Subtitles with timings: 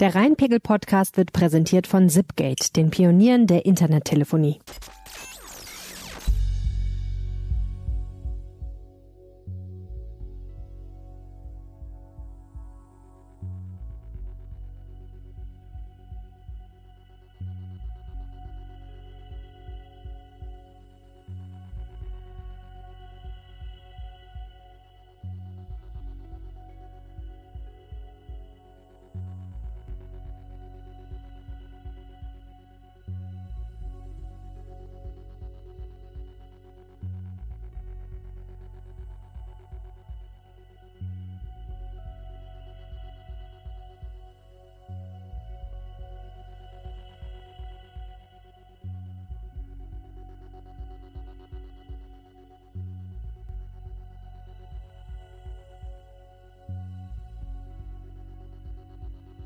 [0.00, 4.58] Der Rheinpegel-Podcast wird präsentiert von Zipgate, den Pionieren der Internettelefonie.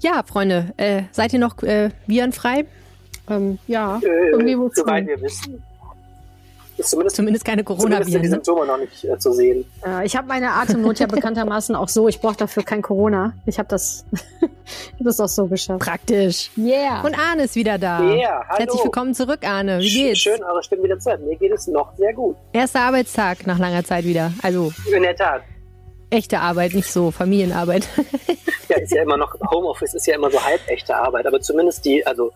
[0.01, 2.65] Ja, Freunde, äh, seid ihr noch äh, virenfrei?
[3.29, 5.62] Ähm, ja, Äh, irgendwie wohl soweit wir wissen.
[6.77, 8.22] Ist zumindest, Zumindest keine zumindest sind die Corona-Viren.
[8.22, 8.28] Ne?
[8.28, 9.64] Symptome noch nicht äh, zu sehen.
[9.84, 12.06] Äh, ich habe meine Atemnot ja bekanntermaßen auch so.
[12.06, 13.33] Ich brauche dafür kein Corona.
[13.47, 14.05] Ich habe das,
[14.41, 14.50] hab
[15.00, 15.81] das auch so geschafft.
[15.81, 16.53] Praktisch.
[16.56, 17.03] Yeah.
[17.05, 18.00] Und Arne ist wieder da.
[18.15, 18.59] Ja, hallo.
[18.61, 19.81] Herzlich willkommen zurück, Arne.
[19.81, 20.20] Wie geht's?
[20.20, 21.27] Schön, eure Stimmen wieder zu hören.
[21.27, 22.37] Mir geht es noch sehr gut.
[22.53, 24.33] Erster Arbeitstag nach langer Zeit wieder.
[24.44, 25.42] Also In der Tat.
[26.11, 27.89] Echte Arbeit, nicht so Familienarbeit.
[28.69, 31.87] Ja, ist ja immer noch, Homeoffice ist ja immer so halb echte Arbeit, aber zumindest
[31.87, 32.33] die, also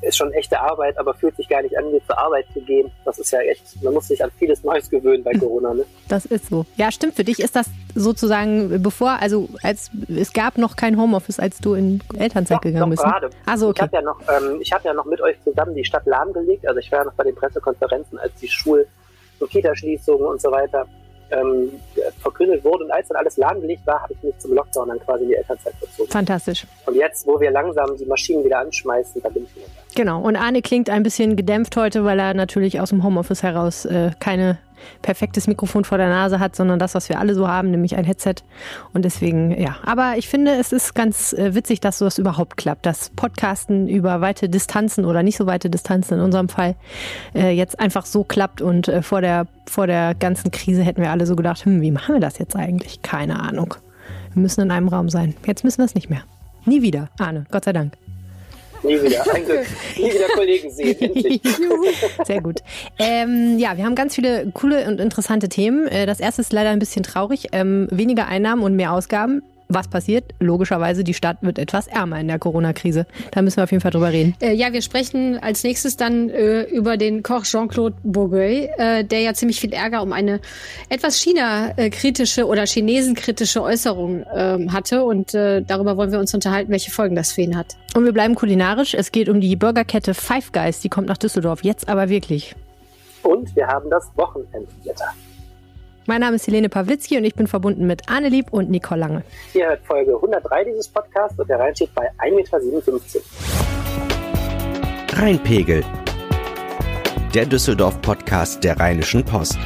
[0.00, 2.90] ist schon echte Arbeit, aber fühlt sich gar nicht an, wie zur Arbeit zu gehen.
[3.04, 5.84] Das ist ja echt, man muss sich an vieles Neues gewöhnen bei Corona, ne?
[6.08, 6.64] Das ist so.
[6.76, 7.16] Ja, stimmt.
[7.16, 11.74] Für dich ist das sozusagen bevor, also als es gab noch kein Homeoffice, als du
[11.74, 13.04] in Elternzeit Doch, gegangen bist.
[13.04, 13.10] ne?
[13.10, 13.30] gerade.
[13.44, 13.82] Also Ich okay.
[13.82, 16.66] habe ja noch, ähm, ich habe ja noch mit euch zusammen die Stadt lahmgelegt.
[16.66, 18.86] Also ich war ja noch bei den Pressekonferenzen, als die Schul-
[19.38, 20.86] und Kitaschließungen und so weiter
[21.34, 21.70] ähm,
[22.20, 22.84] verkündet wurde.
[22.84, 25.36] Und als dann alles lahmgelegt war, habe ich mich zum Lockdown dann quasi in die
[25.36, 26.10] Elternzeit verzogen.
[26.10, 26.66] Fantastisch.
[26.86, 29.66] Und jetzt, wo wir langsam die Maschinen wieder anschmeißen, da bin ich wieder.
[29.94, 30.20] Genau.
[30.20, 34.10] Und Arne klingt ein bisschen gedämpft heute, weil er natürlich aus dem Homeoffice heraus äh,
[34.18, 34.58] keine
[35.02, 38.04] perfektes Mikrofon vor der Nase hat, sondern das, was wir alle so haben, nämlich ein
[38.04, 38.36] Headset.
[38.92, 39.76] Und deswegen, ja.
[39.84, 42.86] Aber ich finde, es ist ganz äh, witzig, dass sowas überhaupt klappt.
[42.86, 46.76] Das Podcasten über weite Distanzen oder nicht so weite Distanzen in unserem Fall
[47.34, 48.60] äh, jetzt einfach so klappt.
[48.60, 51.90] Und äh, vor, der, vor der ganzen Krise hätten wir alle so gedacht, hm, wie
[51.90, 53.02] machen wir das jetzt eigentlich?
[53.02, 53.74] Keine Ahnung.
[54.32, 55.34] Wir müssen in einem Raum sein.
[55.46, 56.22] Jetzt müssen wir es nicht mehr.
[56.66, 57.92] Nie wieder, Arne, Gott sei Dank.
[58.84, 59.24] Nie wieder.
[59.96, 61.40] Nie wieder Kollegen sehen, endlich.
[62.24, 62.60] Sehr gut.
[62.98, 65.86] Ähm, ja, wir haben ganz viele coole und interessante Themen.
[65.88, 67.48] Äh, Das erste ist leider ein bisschen traurig.
[67.52, 69.42] Ähm, weniger Einnahmen und mehr Ausgaben.
[69.68, 70.34] Was passiert?
[70.40, 73.06] Logischerweise, die Stadt wird etwas ärmer in der Corona-Krise.
[73.30, 74.36] Da müssen wir auf jeden Fall drüber reden.
[74.40, 79.20] Äh, ja, wir sprechen als nächstes dann äh, über den Koch Jean-Claude Bourgueil, äh, der
[79.20, 80.40] ja ziemlich viel Ärger um eine
[80.90, 85.02] etwas China-kritische oder Chinesen-kritische Äußerung ähm, hatte.
[85.04, 87.76] Und äh, darüber wollen wir uns unterhalten, welche Folgen das für ihn hat.
[87.96, 88.94] Und wir bleiben kulinarisch.
[88.94, 90.80] Es geht um die Burgerkette Five Guys.
[90.80, 91.64] Die kommt nach Düsseldorf.
[91.64, 92.54] Jetzt aber wirklich.
[93.22, 95.06] Und wir haben das Wochenendwetter.
[96.06, 99.24] Mein Name ist Helene Pawlitzki und ich bin verbunden mit Arne Lieb und Nicole Lange.
[99.54, 103.20] Ihr hört Folge 103 dieses Podcasts und der Rhein steht bei 1,57 Meter.
[105.18, 105.82] Rheinpegel.
[107.34, 109.58] Der Düsseldorf-Podcast der Rheinischen Post.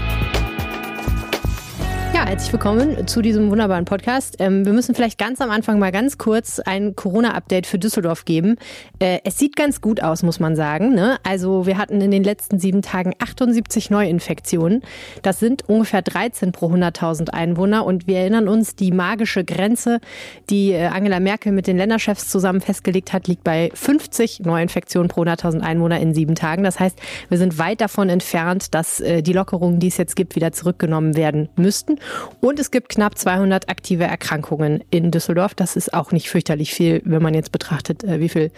[2.19, 4.39] Ja, herzlich willkommen zu diesem wunderbaren Podcast.
[4.41, 8.56] Ähm, wir müssen vielleicht ganz am Anfang mal ganz kurz ein Corona-Update für Düsseldorf geben.
[8.99, 10.97] Äh, es sieht ganz gut aus, muss man sagen.
[10.97, 11.19] Ne?
[11.23, 14.83] Also wir hatten in den letzten sieben Tagen 78 Neuinfektionen.
[15.23, 17.87] Das sind ungefähr 13 pro 100.000 Einwohner.
[17.87, 20.00] Und wir erinnern uns, die magische Grenze,
[20.50, 25.23] die äh, Angela Merkel mit den Länderchefs zusammen festgelegt hat, liegt bei 50 Neuinfektionen pro
[25.23, 26.65] 100.000 Einwohner in sieben Tagen.
[26.65, 26.99] Das heißt,
[27.29, 31.17] wir sind weit davon entfernt, dass äh, die Lockerungen, die es jetzt gibt, wieder zurückgenommen
[31.17, 32.00] werden müssten.
[32.41, 35.54] Und es gibt knapp 200 aktive Erkrankungen in Düsseldorf.
[35.54, 38.50] Das ist auch nicht fürchterlich viel, wenn man jetzt betrachtet, äh, wie viel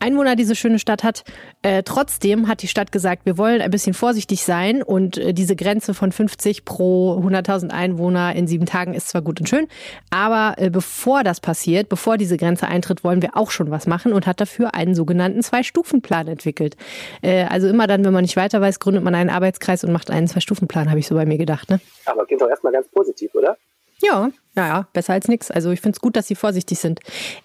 [0.00, 1.24] Einwohner diese schöne Stadt hat.
[1.62, 5.56] Äh, trotzdem hat die Stadt gesagt, wir wollen ein bisschen vorsichtig sein und äh, diese
[5.56, 9.66] Grenze von 50 pro 100.000 Einwohner in sieben Tagen ist zwar gut und schön,
[10.10, 14.12] aber äh, bevor das passiert, bevor diese Grenze eintritt, wollen wir auch schon was machen
[14.12, 16.76] und hat dafür einen sogenannten Zwei-Stufen-Plan entwickelt.
[17.22, 20.10] Äh, also immer dann, wenn man nicht weiter weiß, gründet man einen Arbeitskreis und macht
[20.10, 21.70] einen Zwei-Stufen-Plan, habe ich so bei mir gedacht.
[21.70, 21.80] Ne?
[22.06, 23.56] Aber klingt doch erstmal ganz positiv, oder?
[24.02, 25.50] Ja, naja, besser als nichts.
[25.50, 27.00] Also ich finde es gut, dass sie vorsichtig sind.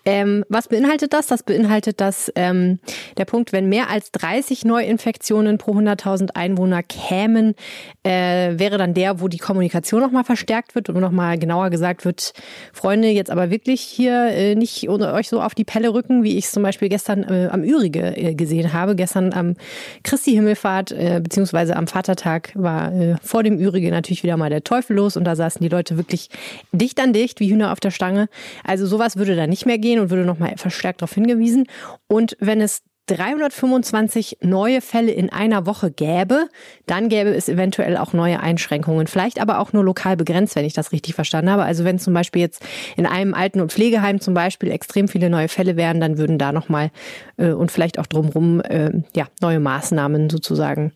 [0.06, 1.28] Ähm, was beinhaltet das?
[1.28, 2.80] Das beinhaltet, dass ähm,
[3.18, 7.56] der Punkt, wenn mehr als 30 Neuinfektionen pro 100.000 Einwohner kämen,
[8.04, 12.34] äh, wäre dann der, wo die Kommunikation nochmal verstärkt wird und nochmal genauer gesagt wird,
[12.74, 16.46] Freunde, jetzt aber wirklich hier äh, nicht euch so auf die Pelle rücken, wie ich
[16.46, 18.96] es zum Beispiel gestern äh, am Ürige äh, gesehen habe.
[18.96, 19.56] Gestern am
[20.04, 24.64] Christi Himmelfahrt äh, beziehungsweise am Vatertag war äh, vor dem Ürige natürlich wieder mal der
[24.64, 26.30] Teufel los und da saßen die Leute wirklich
[26.72, 28.28] dicht dicht an dicht, wie Hühner auf der Stange.
[28.64, 31.66] Also sowas würde da nicht mehr gehen und würde nochmal verstärkt darauf hingewiesen.
[32.08, 36.48] Und wenn es 325 neue Fälle in einer Woche gäbe,
[36.86, 39.08] dann gäbe es eventuell auch neue Einschränkungen.
[39.08, 41.64] Vielleicht aber auch nur lokal begrenzt, wenn ich das richtig verstanden habe.
[41.64, 42.64] Also wenn zum Beispiel jetzt
[42.98, 46.52] in einem Alten- und Pflegeheim zum Beispiel extrem viele neue Fälle wären, dann würden da
[46.52, 46.92] nochmal
[47.38, 50.92] äh, und vielleicht auch drumherum äh, ja, neue Maßnahmen sozusagen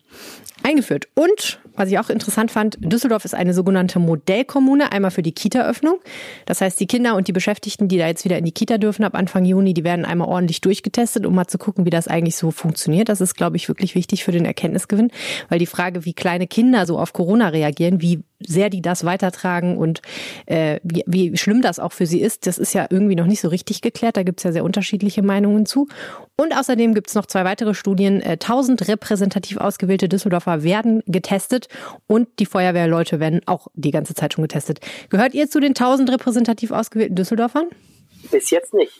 [0.62, 1.08] eingeführt.
[1.14, 5.98] Und was ich auch interessant fand, Düsseldorf ist eine sogenannte Modellkommune, einmal für die Kita-Öffnung.
[6.46, 9.04] Das heißt, die Kinder und die Beschäftigten, die da jetzt wieder in die Kita dürfen
[9.04, 12.36] ab Anfang Juni, die werden einmal ordentlich durchgetestet, um mal zu gucken, wie das eigentlich
[12.36, 13.08] so funktioniert.
[13.08, 15.10] Das ist, glaube ich, wirklich wichtig für den Erkenntnisgewinn,
[15.48, 19.76] weil die Frage, wie kleine Kinder so auf Corona reagieren, wie sehr die das weitertragen
[19.76, 20.02] und
[20.46, 23.40] äh, wie, wie schlimm das auch für sie ist, das ist ja irgendwie noch nicht
[23.40, 24.16] so richtig geklärt.
[24.16, 25.88] Da gibt es ja sehr unterschiedliche Meinungen zu.
[26.36, 28.20] Und außerdem gibt es noch zwei weitere Studien.
[28.20, 31.68] Äh, 1000 repräsentativ ausgewählte Düsseldorfer werden getestet
[32.06, 34.80] und die Feuerwehrleute werden auch die ganze Zeit schon getestet.
[35.10, 37.68] Gehört ihr zu den 1000 repräsentativ ausgewählten Düsseldorfern?
[38.30, 38.92] Bis jetzt nicht.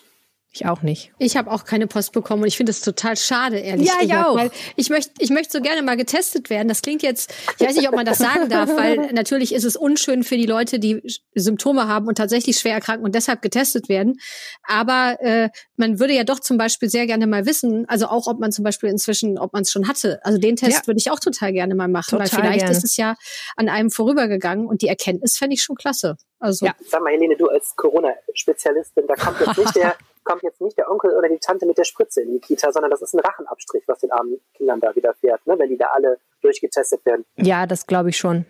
[0.54, 1.12] Ich auch nicht.
[1.18, 4.10] Ich habe auch keine Post bekommen und ich finde es total schade, ehrlich ja, gesagt.
[4.10, 4.36] Ja, auch.
[4.36, 6.68] Weil ich möchte ich möchte so gerne mal getestet werden.
[6.68, 9.74] Das klingt jetzt, ich weiß nicht, ob man das sagen darf, weil natürlich ist es
[9.74, 11.02] unschön für die Leute, die
[11.34, 14.20] Symptome haben und tatsächlich schwer erkranken und deshalb getestet werden.
[14.62, 18.38] Aber äh, man würde ja doch zum Beispiel sehr gerne mal wissen, also auch, ob
[18.38, 20.20] man zum Beispiel inzwischen, ob man es schon hatte.
[20.22, 20.86] Also den Test ja.
[20.86, 22.76] würde ich auch total gerne mal machen, total weil vielleicht gerne.
[22.76, 23.16] ist es ja
[23.56, 26.16] an einem vorübergegangen und die Erkenntnis fände ich schon klasse.
[26.38, 26.74] Also, ja.
[26.86, 30.90] Sag mal, Helene, du als Corona-Spezialistin, da kommt jetzt nicht der kommt jetzt nicht der
[30.90, 33.84] Onkel oder die Tante mit der Spritze in die Kita, sondern das ist ein Rachenabstrich,
[33.86, 37.24] was den armen Kindern da widerfährt, ne, wenn die da alle durchgetestet werden.
[37.36, 38.46] Ja, das glaube ich schon.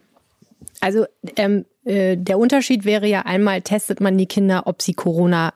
[0.80, 1.06] Also
[1.36, 5.52] ähm, äh, der Unterschied wäre ja einmal, testet man die Kinder, ob sie Corona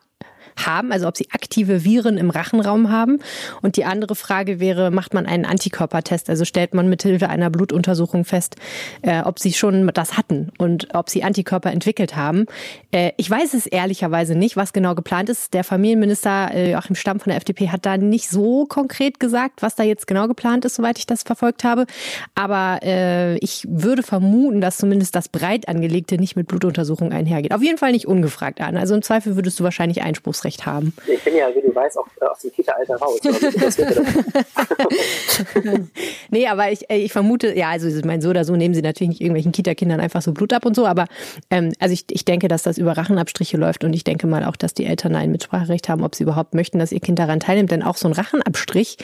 [0.65, 3.19] haben, also ob sie aktive Viren im Rachenraum haben.
[3.61, 6.29] Und die andere Frage wäre, macht man einen Antikörpertest?
[6.29, 8.55] Also stellt man mithilfe einer Blutuntersuchung fest,
[9.01, 12.45] äh, ob sie schon das hatten und ob sie Antikörper entwickelt haben.
[12.91, 15.53] Äh, ich weiß es ehrlicherweise nicht, was genau geplant ist.
[15.53, 19.75] Der Familienminister äh, Joachim Stamm von der FDP hat da nicht so konkret gesagt, was
[19.75, 21.85] da jetzt genau geplant ist, soweit ich das verfolgt habe.
[22.35, 27.53] Aber äh, ich würde vermuten, dass zumindest das breit angelegte nicht mit Blutuntersuchung einhergeht.
[27.53, 28.77] Auf jeden Fall nicht ungefragt an.
[28.77, 30.93] Also im Zweifel würdest du wahrscheinlich Einspruchsrecht Aufsichtsrecht haben.
[31.07, 33.19] Ich bin ja, wie du weißt, auch äh, aus dem Kita-Alter raus.
[36.29, 38.81] nee, aber ich, äh, ich vermute, ja, also ich meine, so oder so nehmen sie
[38.81, 41.05] natürlich nicht irgendwelchen Kita-Kindern einfach so Blut ab und so, aber
[41.49, 44.55] ähm, also ich, ich denke, dass das über Rachenabstriche läuft und ich denke mal auch,
[44.55, 47.71] dass die Eltern ein Mitspracherecht haben, ob sie überhaupt möchten, dass ihr Kind daran teilnimmt.
[47.71, 48.97] Denn auch so ein Rachenabstrich,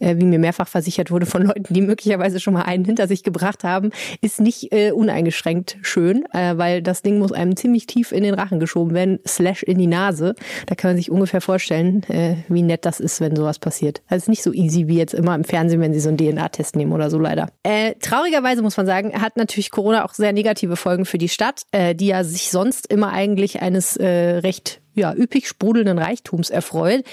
[0.00, 3.22] äh, wie mir mehrfach versichert wurde von Leuten, die möglicherweise schon mal einen hinter sich
[3.22, 3.90] gebracht haben,
[4.20, 8.34] ist nicht äh, uneingeschränkt schön, äh, weil das Ding muss einem ziemlich tief in den
[8.34, 10.34] Rachen geschoben werden, slash in die Nase.
[10.66, 14.02] Da kann man sich ungefähr vorstellen, äh, wie nett das ist, wenn sowas passiert.
[14.08, 16.92] Also nicht so easy wie jetzt immer im Fernsehen, wenn sie so einen DNA-Test nehmen
[16.92, 17.48] oder so leider.
[17.62, 21.62] Äh, traurigerweise muss man sagen, hat natürlich Corona auch sehr negative Folgen für die Stadt,
[21.72, 24.06] äh, die ja sich sonst immer eigentlich eines äh,
[24.38, 27.04] recht ja, üppig sprudelnden Reichtums erfreut,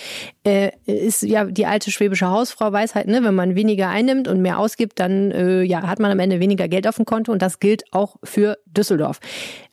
[0.45, 4.41] äh, ist ja die alte schwäbische Hausfrau weiß halt, ne, wenn man weniger einnimmt und
[4.41, 7.41] mehr ausgibt, dann äh, ja, hat man am Ende weniger Geld auf dem Konto und
[7.41, 9.19] das gilt auch für Düsseldorf.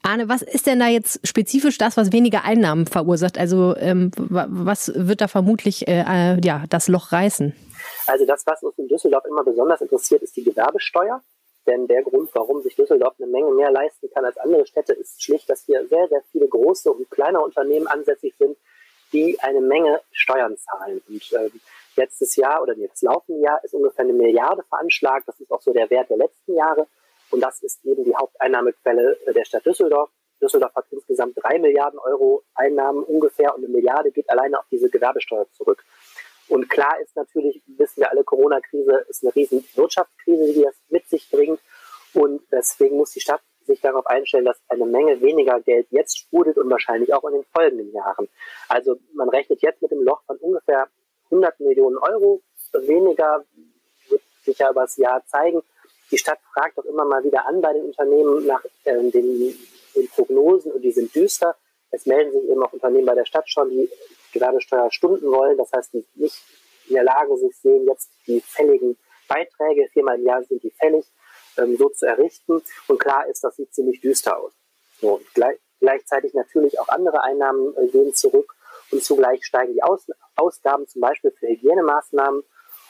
[0.03, 3.39] Arne, was ist denn da jetzt spezifisch das, was weniger Einnahmen verursacht?
[3.39, 7.55] Also ähm, was wird da vermutlich äh, äh, ja, das Loch reißen?
[8.07, 11.23] Also das, was uns in Düsseldorf immer besonders interessiert, ist die Gewerbesteuer.
[11.67, 15.23] Denn der Grund, warum sich Düsseldorf eine Menge mehr leisten kann als andere Städte, ist
[15.23, 18.57] schlicht, dass hier sehr, sehr viele große und kleine Unternehmen ansässig sind,
[19.13, 21.03] die eine Menge Steuern zahlen.
[21.09, 21.51] Und äh,
[21.97, 25.27] letztes Jahr oder das laufende Jahr ist ungefähr eine Milliarde veranschlagt.
[25.27, 26.87] Das ist auch so der Wert der letzten Jahre.
[27.31, 30.11] Und das ist eben die Haupteinnahmequelle der Stadt Düsseldorf.
[30.41, 34.91] Düsseldorf hat insgesamt drei Milliarden Euro Einnahmen ungefähr und eine Milliarde geht alleine auf diese
[34.91, 35.85] Gewerbesteuer zurück.
[36.49, 41.09] Und klar ist natürlich, wissen wir alle, Corona-Krise ist eine riesen Wirtschaftskrise, die das mit
[41.09, 41.61] sich bringt.
[42.15, 46.57] Und deswegen muss die Stadt sich darauf einstellen, dass eine Menge weniger Geld jetzt sprudelt
[46.57, 48.29] und wahrscheinlich auch in den folgenden Jahren.
[48.69, 50.89] Also man rechnet jetzt mit dem Loch von ungefähr
[51.31, 52.43] 100 Millionen Euro.
[52.73, 53.45] Weniger
[54.09, 55.63] wird sich ja über das Jahr zeigen.
[56.11, 59.57] Die Stadt fragt auch immer mal wieder an bei den Unternehmen nach äh, den,
[59.95, 61.57] den Prognosen und die sind düster.
[61.91, 63.91] Es melden sich eben auch Unternehmen bei der Stadt schon, die
[64.33, 65.57] Gewerbesteuerstunden wollen.
[65.57, 66.43] Das heißt, nicht
[66.89, 68.97] in der Lage sich sehen, jetzt die fälligen
[69.29, 71.05] Beiträge, viermal im Jahr sind die fällig,
[71.59, 72.63] ähm, so zu errichten.
[72.89, 74.53] Und klar ist, das sieht ziemlich düster aus.
[75.01, 78.55] So, gleich, gleichzeitig natürlich auch andere Einnahmen äh, gehen zurück
[78.91, 80.07] und zugleich steigen die Aus
[80.37, 82.43] Ausgaben zum Beispiel für Hygienemaßnahmen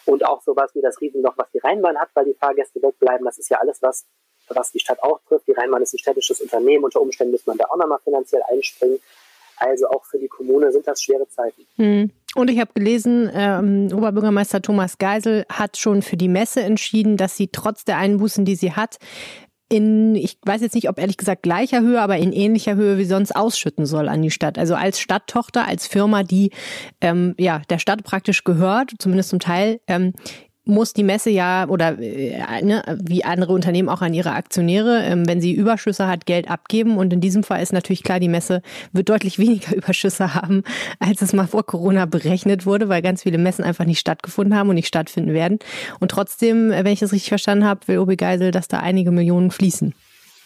[0.06, 3.24] und auch sowas wie das Riesenloch, was die Rheinbahn hat, weil die Fahrgäste wegbleiben.
[3.24, 4.04] Das ist ja alles, was,
[4.48, 5.46] was die Stadt auch trifft.
[5.46, 6.84] Die Rheinbahn ist ein städtisches Unternehmen.
[6.84, 9.00] Unter Umständen muss man da auch nochmal finanziell einspringen.
[9.58, 11.62] Also auch für die Kommune sind das schwere Zeiten.
[11.76, 12.10] Hm.
[12.34, 17.36] Und ich habe gelesen, ähm, Oberbürgermeister Thomas Geisel hat schon für die Messe entschieden, dass
[17.36, 18.98] sie trotz der Einbußen, die sie hat,
[19.68, 23.04] in, ich weiß jetzt nicht, ob ehrlich gesagt gleicher Höhe, aber in ähnlicher Höhe wie
[23.04, 24.58] sonst ausschütten soll an die Stadt.
[24.58, 26.52] Also als Stadttochter, als Firma, die
[27.00, 30.12] ähm, ja der Stadt praktisch gehört, zumindest zum Teil, ähm,
[30.66, 35.26] muss die Messe ja oder äh, ne, wie andere Unternehmen auch an ihre Aktionäre, ähm,
[35.26, 36.98] wenn sie Überschüsse hat, Geld abgeben.
[36.98, 40.64] Und in diesem Fall ist natürlich klar, die Messe wird deutlich weniger Überschüsse haben,
[40.98, 44.68] als es mal vor Corona berechnet wurde, weil ganz viele Messen einfach nicht stattgefunden haben
[44.68, 45.60] und nicht stattfinden werden.
[46.00, 49.12] Und trotzdem, äh, wenn ich das richtig verstanden habe, will Obi Geisel, dass da einige
[49.12, 49.94] Millionen fließen.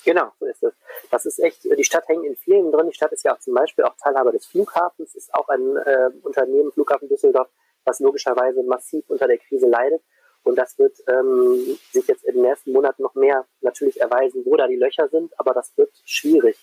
[0.05, 0.73] Genau, so ist es.
[1.11, 2.89] Das ist echt, die Stadt hängt in vielen drin.
[2.89, 6.11] Die Stadt ist ja auch zum Beispiel auch Teilhaber des Flughafens, ist auch ein äh,
[6.23, 7.49] Unternehmen, Flughafen Düsseldorf,
[7.85, 10.03] was logischerweise massiv unter der Krise leidet.
[10.43, 14.57] Und das wird ähm, sich jetzt in den nächsten Monaten noch mehr natürlich erweisen, wo
[14.57, 16.57] da die Löcher sind, aber das wird schwierig.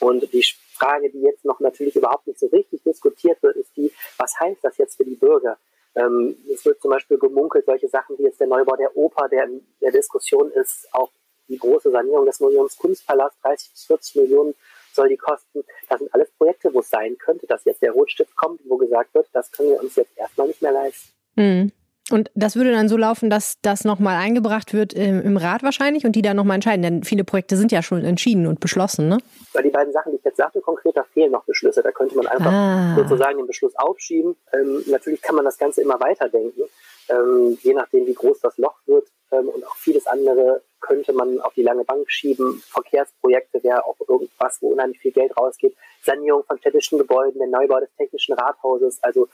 [0.00, 0.44] Und die
[0.74, 4.58] Frage, die jetzt noch natürlich überhaupt nicht so richtig diskutiert wird, ist die, was heißt
[4.62, 5.56] das jetzt für die Bürger?
[5.94, 9.44] Ähm, es wird zum Beispiel gemunkelt, solche Sachen wie jetzt der Neubau der Oper, der
[9.44, 11.10] in der Diskussion ist, auch
[11.48, 14.54] die große Sanierung des Museums Kunstpalast, 30 bis 40 Millionen
[14.94, 15.64] soll die kosten.
[15.88, 19.14] Das sind alles Projekte, wo es sein könnte, dass jetzt der Rotstift kommt, wo gesagt
[19.14, 21.12] wird, das können wir uns jetzt erstmal nicht mehr leisten.
[21.36, 21.72] Mhm.
[22.10, 26.04] Und das würde dann so laufen, dass das nochmal eingebracht wird im, im, Rat wahrscheinlich
[26.04, 29.18] und die dann nochmal entscheiden, denn viele Projekte sind ja schon entschieden und beschlossen, ne?
[29.54, 31.82] Weil die beiden Sachen, die ich jetzt sagte, konkret, da fehlen noch Beschlüsse.
[31.82, 32.94] Da könnte man einfach ah.
[32.96, 34.36] sozusagen den Beschluss aufschieben.
[34.52, 36.64] Ähm, natürlich kann man das Ganze immer weiterdenken,
[37.08, 39.08] ähm, je nachdem, wie groß das Loch wird.
[39.32, 42.62] Ähm, und auch vieles andere könnte man auf die lange Bank schieben.
[42.68, 45.74] Verkehrsprojekte wäre auch irgendwas, wo unheimlich viel Geld rausgeht.
[46.02, 49.02] Sanierung von städtischen Gebäuden, der Neubau des technischen Rathauses.
[49.02, 49.28] Also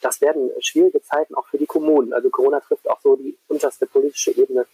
[0.00, 2.12] das werden schwierige Zeiten auch für die Kommunen.
[2.12, 4.66] Also Corona trifft auch so die unterste politische Ebene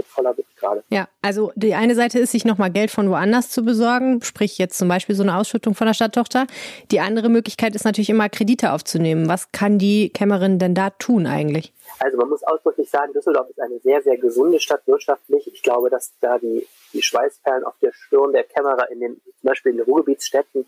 [0.00, 0.82] mit voller Bitte gerade.
[0.88, 4.78] Ja, also die eine Seite ist, sich nochmal Geld von woanders zu besorgen, sprich jetzt
[4.78, 6.46] zum Beispiel so eine Ausschüttung von der Stadttochter.
[6.90, 9.28] Die andere Möglichkeit ist natürlich immer Kredite aufzunehmen.
[9.28, 11.72] Was kann die Kämmerin denn da tun eigentlich?
[11.98, 15.46] Also man muss ausdrücklich sagen, Düsseldorf ist eine sehr, sehr gesunde Stadt wirtschaftlich.
[15.52, 19.48] Ich glaube, dass da die, die Schweißperlen auf der Stirn der Kämmerer in den, zum
[19.48, 20.66] Beispiel in den Ruhrgebietsstädten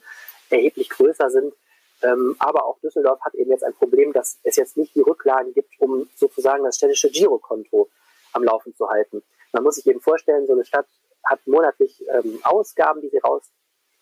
[0.50, 1.54] erheblich größer sind.
[2.02, 5.54] Ähm, aber auch Düsseldorf hat eben jetzt ein Problem, dass es jetzt nicht die Rücklagen
[5.54, 7.88] gibt, um sozusagen das städtische Girokonto
[8.32, 9.22] am Laufen zu halten.
[9.52, 10.86] Man muss sich eben vorstellen, so eine Stadt
[11.24, 13.42] hat monatlich ähm, Ausgaben, die sie raus,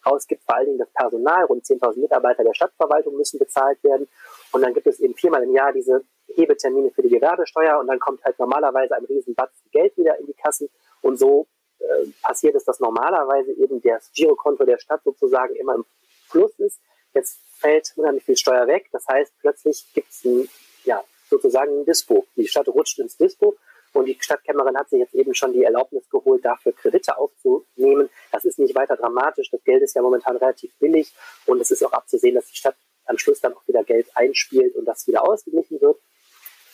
[0.06, 4.08] rausgibt, vor allen Dingen das Personal, rund 10.000 Mitarbeiter der Stadtverwaltung müssen bezahlt werden.
[4.52, 7.98] Und dann gibt es eben viermal im Jahr diese Hebetermine für die Gewerbesteuer und dann
[7.98, 10.70] kommt halt normalerweise ein Riesenbatzen Geld wieder in die Kassen.
[11.02, 11.46] Und so
[11.80, 15.84] äh, passiert es, dass normalerweise eben das Girokonto der Stadt sozusagen immer im
[16.28, 16.80] Fluss ist.
[17.14, 18.88] Jetzt fällt unheimlich viel Steuer weg.
[18.92, 20.48] Das heißt, plötzlich gibt es ein,
[20.84, 22.26] ja, sozusagen ein Dispo.
[22.36, 23.56] Die Stadt rutscht ins Dispo
[23.92, 28.08] und die Stadtkämmerin hat sich jetzt eben schon die Erlaubnis geholt, dafür Kredite aufzunehmen.
[28.30, 29.50] Das ist nicht weiter dramatisch.
[29.50, 31.12] Das Geld ist ja momentan relativ billig
[31.46, 34.76] und es ist auch abzusehen, dass die Stadt am Schluss dann auch wieder Geld einspielt
[34.76, 35.98] und das wieder ausgeglichen wird.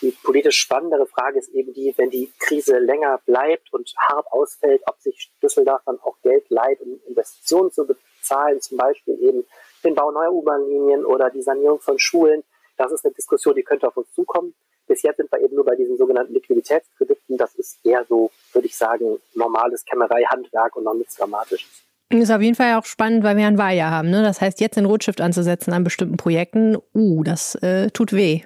[0.02, 4.82] Die politisch spannendere Frage ist eben die, wenn die Krise länger bleibt und hart ausfällt,
[4.86, 9.46] ob sich Düsseldorf dann auch Geld leiht, um Investitionen zu bezahlen, zum Beispiel eben
[9.84, 12.44] den Bau neuer U-Bahn-Linien oder die Sanierung von Schulen.
[12.76, 14.54] Das ist eine Diskussion, die könnte auf uns zukommen.
[14.86, 17.36] Bis jetzt sind wir eben nur bei diesen sogenannten Liquiditätskrediten.
[17.36, 21.82] Das ist eher so, würde ich sagen, normales Kämmerei-Handwerk und noch nichts Dramatisches.
[22.10, 24.10] Ist auf jeden Fall auch spannend, weil wir ein Wahljahr haben.
[24.10, 24.22] Ne?
[24.22, 28.42] Das heißt, jetzt den Rotstift anzusetzen an bestimmten Projekten, uh, das äh, tut weh.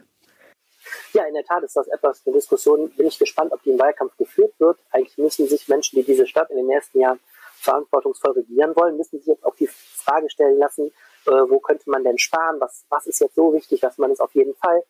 [1.12, 2.90] Ja, in der Tat ist das etwas für Diskussion.
[2.96, 4.78] Bin ich gespannt, ob die im Wahlkampf geführt wird.
[4.90, 7.20] Eigentlich müssen sich Menschen, die diese Stadt in den nächsten Jahren
[7.60, 10.86] verantwortungsvoll regieren wollen, müssen sich jetzt auch die Frage stellen lassen,
[11.26, 14.20] äh, wo könnte man denn sparen, was, was ist jetzt so wichtig, dass man es
[14.20, 14.82] auf jeden Fall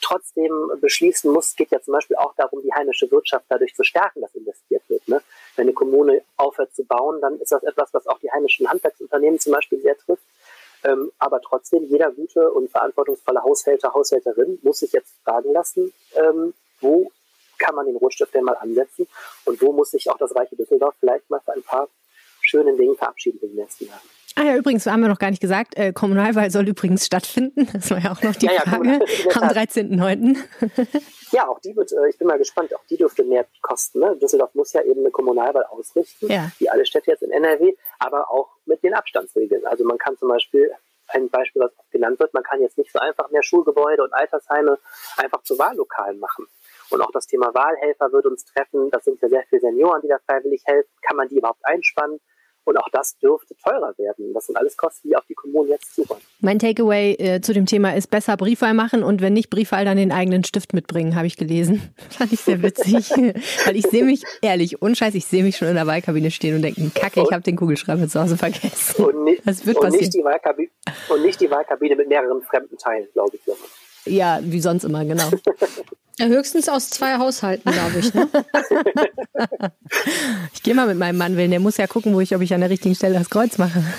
[0.00, 4.20] trotzdem beschließen muss, geht ja zum Beispiel auch darum, die heimische Wirtschaft dadurch zu stärken,
[4.20, 5.06] dass investiert wird.
[5.08, 5.22] Ne?
[5.56, 9.38] Wenn eine Kommune aufhört zu bauen, dann ist das etwas, was auch die heimischen Handwerksunternehmen
[9.38, 10.22] zum Beispiel sehr trifft.
[10.82, 16.54] Ähm, aber trotzdem, jeder gute und verantwortungsvolle Haushälter, Haushälterin muss sich jetzt fragen lassen, ähm,
[16.80, 17.10] wo
[17.58, 19.06] kann man den Rotstift denn mal ansetzen
[19.44, 21.88] und wo muss sich auch das reiche Düsseldorf vielleicht mal für ein paar
[22.40, 24.19] schönen Dingen verabschieden in den nächsten Jahren.
[24.40, 27.68] Ah ja, übrigens, haben wir noch gar nicht gesagt, äh, Kommunalwahl soll übrigens stattfinden.
[27.74, 28.92] Das war ja auch noch die ja, ja, Frage.
[29.34, 30.38] Am 13.09.
[31.32, 34.00] ja, auch die wird, äh, ich bin mal gespannt, auch die dürfte mehr kosten.
[34.00, 34.16] Ne?
[34.16, 36.50] Düsseldorf muss ja eben eine Kommunalwahl ausrichten, ja.
[36.58, 39.66] wie alle Städte jetzt in NRW, aber auch mit den Abstandsregeln.
[39.66, 40.70] Also man kann zum Beispiel,
[41.08, 44.78] ein Beispiel, was genannt wird, man kann jetzt nicht so einfach mehr Schulgebäude und Altersheime
[45.18, 46.46] einfach zu Wahllokalen machen.
[46.88, 48.90] Und auch das Thema Wahlhelfer wird uns treffen.
[48.90, 50.90] Das sind ja sehr viele Senioren, die da freiwillig helfen.
[51.02, 52.20] Kann man die überhaupt einspannen?
[52.64, 54.32] Und auch das dürfte teurer werden.
[54.34, 56.20] Das sind alles Kosten, die auf die Kommunen jetzt zukommen.
[56.40, 59.96] Mein Takeaway äh, zu dem Thema ist besser Briefwahl machen und wenn nicht Briefwahl, dann
[59.96, 61.94] den eigenen Stift mitbringen, habe ich gelesen.
[62.10, 63.10] Fand ich sehr witzig.
[63.64, 66.62] Weil ich sehe mich, ehrlich, unscheiß, ich sehe mich schon in der Wahlkabine stehen und
[66.62, 69.04] denken, kacke, ich habe den Kugelschreiber zu Hause vergessen.
[69.04, 70.70] Und, ni das wird und, nicht die Wahlkabine,
[71.08, 73.42] und nicht die Wahlkabine mit mehreren fremden Teilen, glaube ich.
[74.10, 75.30] Ja, wie sonst immer, genau.
[76.18, 78.12] Ja, höchstens aus zwei Haushalten, glaube ich.
[78.12, 78.28] Ne?
[80.52, 81.50] ich gehe mal mit meinem Mann wählen.
[81.50, 83.82] Der muss ja gucken, wo ich, ob ich an der richtigen Stelle das Kreuz mache.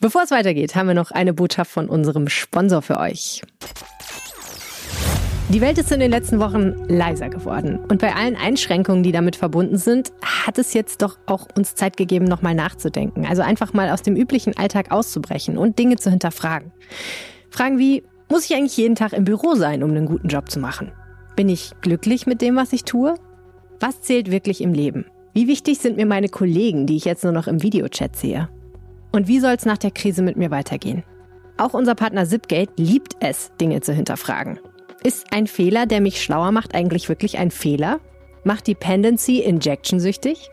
[0.00, 3.42] Bevor es weitergeht, haben wir noch eine Botschaft von unserem Sponsor für euch.
[5.54, 7.78] Die Welt ist in den letzten Wochen leiser geworden.
[7.88, 11.96] Und bei allen Einschränkungen, die damit verbunden sind, hat es jetzt doch auch uns Zeit
[11.96, 13.24] gegeben, nochmal nachzudenken.
[13.24, 16.72] Also einfach mal aus dem üblichen Alltag auszubrechen und Dinge zu hinterfragen.
[17.50, 20.58] Fragen wie, muss ich eigentlich jeden Tag im Büro sein, um einen guten Job zu
[20.58, 20.90] machen?
[21.36, 23.14] Bin ich glücklich mit dem, was ich tue?
[23.78, 25.04] Was zählt wirklich im Leben?
[25.34, 28.48] Wie wichtig sind mir meine Kollegen, die ich jetzt nur noch im Videochat sehe?
[29.12, 31.04] Und wie soll es nach der Krise mit mir weitergehen?
[31.58, 34.58] Auch unser Partner Zipgate liebt es, Dinge zu hinterfragen.
[35.06, 38.00] Ist ein Fehler, der mich schlauer macht, eigentlich wirklich ein Fehler?
[38.42, 40.48] Macht Dependency Injection süchtig?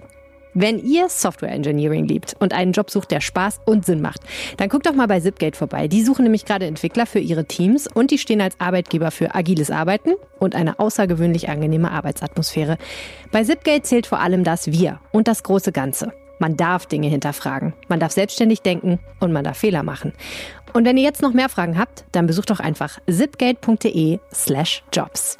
[0.53, 4.19] Wenn ihr Software Engineering liebt und einen Job sucht, der Spaß und Sinn macht,
[4.57, 5.87] dann guckt doch mal bei Zipgate vorbei.
[5.87, 9.71] Die suchen nämlich gerade Entwickler für ihre Teams und die stehen als Arbeitgeber für agiles
[9.71, 12.77] Arbeiten und eine außergewöhnlich angenehme Arbeitsatmosphäre.
[13.31, 16.11] Bei Zipgate zählt vor allem das Wir und das große Ganze.
[16.41, 20.11] Man darf Dinge hinterfragen, man darf selbstständig denken und man darf Fehler machen.
[20.73, 25.37] Und wenn ihr jetzt noch mehr Fragen habt, dann besucht doch einfach zipgate.de slash jobs.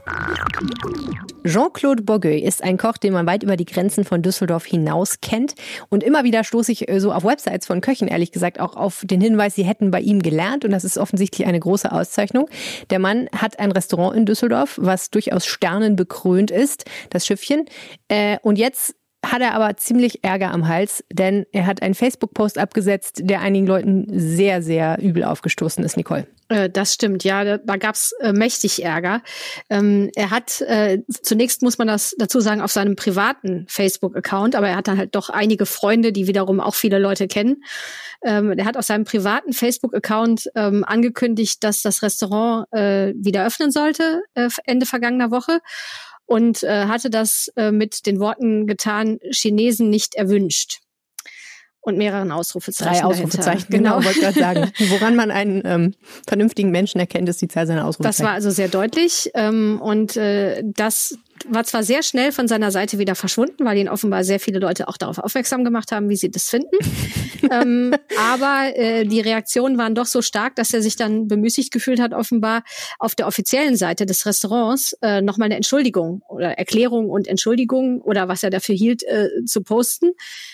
[1.45, 5.55] Jean-Claude Bogueux ist ein Koch, den man weit über die Grenzen von Düsseldorf hinaus kennt.
[5.89, 9.03] Und immer wieder stoße ich äh, so auf Websites von Köchen, ehrlich gesagt, auch auf
[9.05, 10.65] den Hinweis, sie hätten bei ihm gelernt.
[10.65, 12.50] Und das ist offensichtlich eine große Auszeichnung.
[12.89, 17.65] Der Mann hat ein Restaurant in Düsseldorf, was durchaus Sternen bekrönt ist, das Schiffchen.
[18.07, 22.57] Äh, und jetzt hat er aber ziemlich Ärger am Hals, denn er hat einen Facebook-Post
[22.57, 26.25] abgesetzt, der einigen Leuten sehr, sehr übel aufgestoßen ist, Nicole.
[26.49, 29.21] Äh, das stimmt, ja, da, gab's äh, mächtig Ärger.
[29.69, 34.69] Ähm, er hat äh, zunächst muss man das dazu sagen auf seinem privaten Facebook-Account, aber
[34.69, 37.63] er hat dann halt doch einige Freunde, die wiederum auch viele Leute kennen.
[38.23, 43.71] Ähm, er hat auf seinem privaten Facebook-Account ähm, angekündigt, dass das Restaurant äh, wieder öffnen
[43.71, 44.21] sollte
[44.65, 45.59] Ende vergangener Woche
[46.31, 50.79] und äh, hatte das äh, mit den Worten getan, Chinesen nicht erwünscht.
[51.81, 53.01] Und mehreren Ausrufezeichen.
[53.01, 54.71] Drei Ausrufezeichen, genau, genau wollte ich gerade sagen.
[54.91, 55.93] Woran man einen ähm,
[56.25, 58.19] vernünftigen Menschen erkennt, ist die Zahl seiner Ausrufezeichen.
[58.19, 59.31] Das war also sehr deutlich.
[59.33, 61.17] Ähm, und äh, das
[61.49, 64.87] war zwar sehr schnell von seiner Seite wieder verschwunden, weil ihn offenbar sehr viele Leute
[64.87, 66.75] auch darauf aufmerksam gemacht haben, wie sie das finden.
[67.51, 71.99] ähm, aber äh, die Reaktionen waren doch so stark, dass er sich dann bemüßigt gefühlt
[71.99, 72.63] hat, offenbar
[72.99, 78.27] auf der offiziellen Seite des Restaurants äh, nochmal eine Entschuldigung oder Erklärung und Entschuldigung oder
[78.27, 80.11] was er dafür hielt, äh, zu posten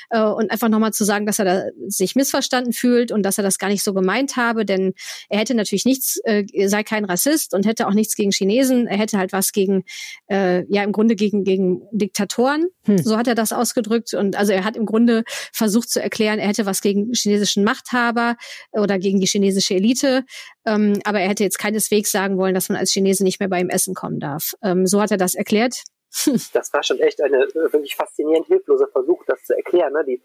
[0.09, 3.43] äh, und einfach nochmal zu sagen, dass er da sich missverstanden fühlt und dass er
[3.43, 4.93] das gar nicht so gemeint habe, denn
[5.29, 8.97] er hätte natürlich nichts, äh, sei kein Rassist und hätte auch nichts gegen Chinesen, er
[8.97, 9.83] hätte halt was gegen
[10.29, 12.67] äh, ja im Grunde gegen, gegen Diktatoren.
[12.85, 12.97] Hm.
[12.97, 14.13] So hat er das ausgedrückt.
[14.13, 18.35] Und also er hat im Grunde versucht zu erklären, er hätte was gegen chinesischen Machthaber
[18.71, 20.23] oder gegen die chinesische Elite.
[20.65, 23.59] Ähm, aber er hätte jetzt keineswegs sagen wollen, dass man als Chinese nicht mehr bei
[23.59, 24.53] ihm essen kommen darf.
[24.63, 25.83] Ähm, so hat er das erklärt.
[26.53, 29.93] Das war schon echt eine äh, wirklich faszinierend hilflose Versuch, das zu erklären.
[29.93, 30.03] Ne?
[30.05, 30.21] Die,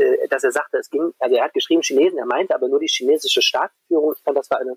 [0.00, 2.80] äh, dass er sagte, es ging, also er hat geschrieben Chinesen, er meinte aber nur
[2.80, 4.12] die chinesische Staatsführung.
[4.16, 4.76] Ich fand, das war eine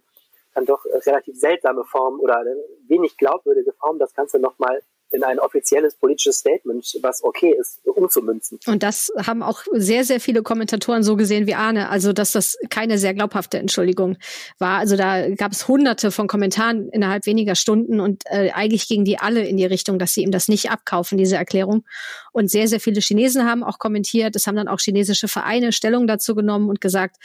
[0.55, 2.55] dann doch relativ seltsame Form oder eine
[2.87, 8.59] wenig glaubwürdige Form, das Ganze nochmal in ein offizielles politisches Statement, was okay ist, umzumünzen.
[8.67, 12.57] Und das haben auch sehr, sehr viele Kommentatoren so gesehen wie Arne, also dass das
[12.69, 14.17] keine sehr glaubhafte Entschuldigung
[14.59, 14.79] war.
[14.79, 19.19] Also da gab es hunderte von Kommentaren innerhalb weniger Stunden und äh, eigentlich gingen die
[19.19, 21.85] alle in die Richtung, dass sie ihm das nicht abkaufen, diese Erklärung.
[22.31, 26.05] Und sehr, sehr viele Chinesen haben auch kommentiert, es haben dann auch chinesische Vereine Stellung
[26.05, 27.17] dazu genommen und gesagt,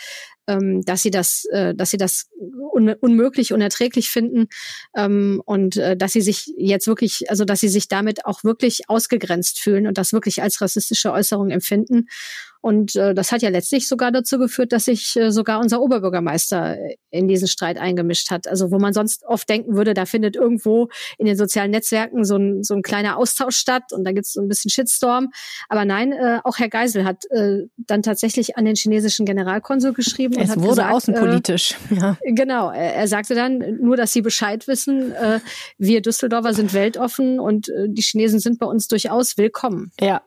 [0.46, 4.48] ähm, dass sie das, äh, dass sie das un unmöglich, unerträglich finden
[4.96, 8.88] ähm, und äh, dass sie sich jetzt wirklich, also dass sie sich damit auch wirklich
[8.88, 12.09] ausgegrenzt fühlen und das wirklich als rassistische Äußerung empfinden.
[12.64, 16.78] Und äh, das hat ja letztlich sogar dazu geführt, dass sich äh, sogar unser Oberbürgermeister
[17.11, 18.48] in diesen Streit eingemischt hat.
[18.48, 22.37] Also wo man sonst oft denken würde, da findet irgendwo in den sozialen Netzwerken so
[22.37, 25.28] ein, so ein kleiner Austausch statt und da gibt es so ein bisschen Shitstorm.
[25.68, 30.34] Aber nein, äh, auch Herr Geisel hat äh, dann tatsächlich an den chinesischen Generalkonsul geschrieben.
[30.37, 31.75] Es wurde gesagt, außenpolitisch.
[31.90, 32.16] Äh, ja.
[32.25, 32.70] Genau.
[32.70, 35.40] Er, er sagte dann, nur dass Sie Bescheid wissen, äh,
[35.79, 39.92] wir Düsseldorfer sind weltoffen und äh, die Chinesen sind bei uns durchaus willkommen.
[40.01, 40.23] Ja,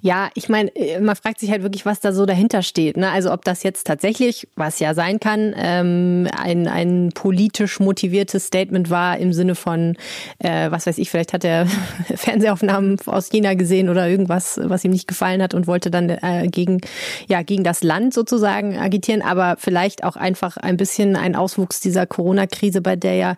[0.00, 2.96] ja, ich meine, äh, man fragt sich halt wirklich, was da so dahinter steht.
[2.96, 3.10] Ne?
[3.10, 8.90] Also ob das jetzt tatsächlich, was ja sein kann, ähm, ein, ein politisch motiviertes Statement
[8.90, 9.96] war im Sinne von,
[10.38, 11.66] äh, was weiß ich, vielleicht hat er
[12.14, 16.48] Fernsehaufnahmen aus China gesehen oder irgendwas, was ihm nicht gefallen hat und wollte dann äh,
[16.50, 16.80] gegen,
[17.28, 22.06] ja, gegen das Land sozusagen agitieren, aber vielleicht auch einfach ein bisschen ein Auswuchs dieser
[22.06, 23.36] Corona-Krise, bei der ja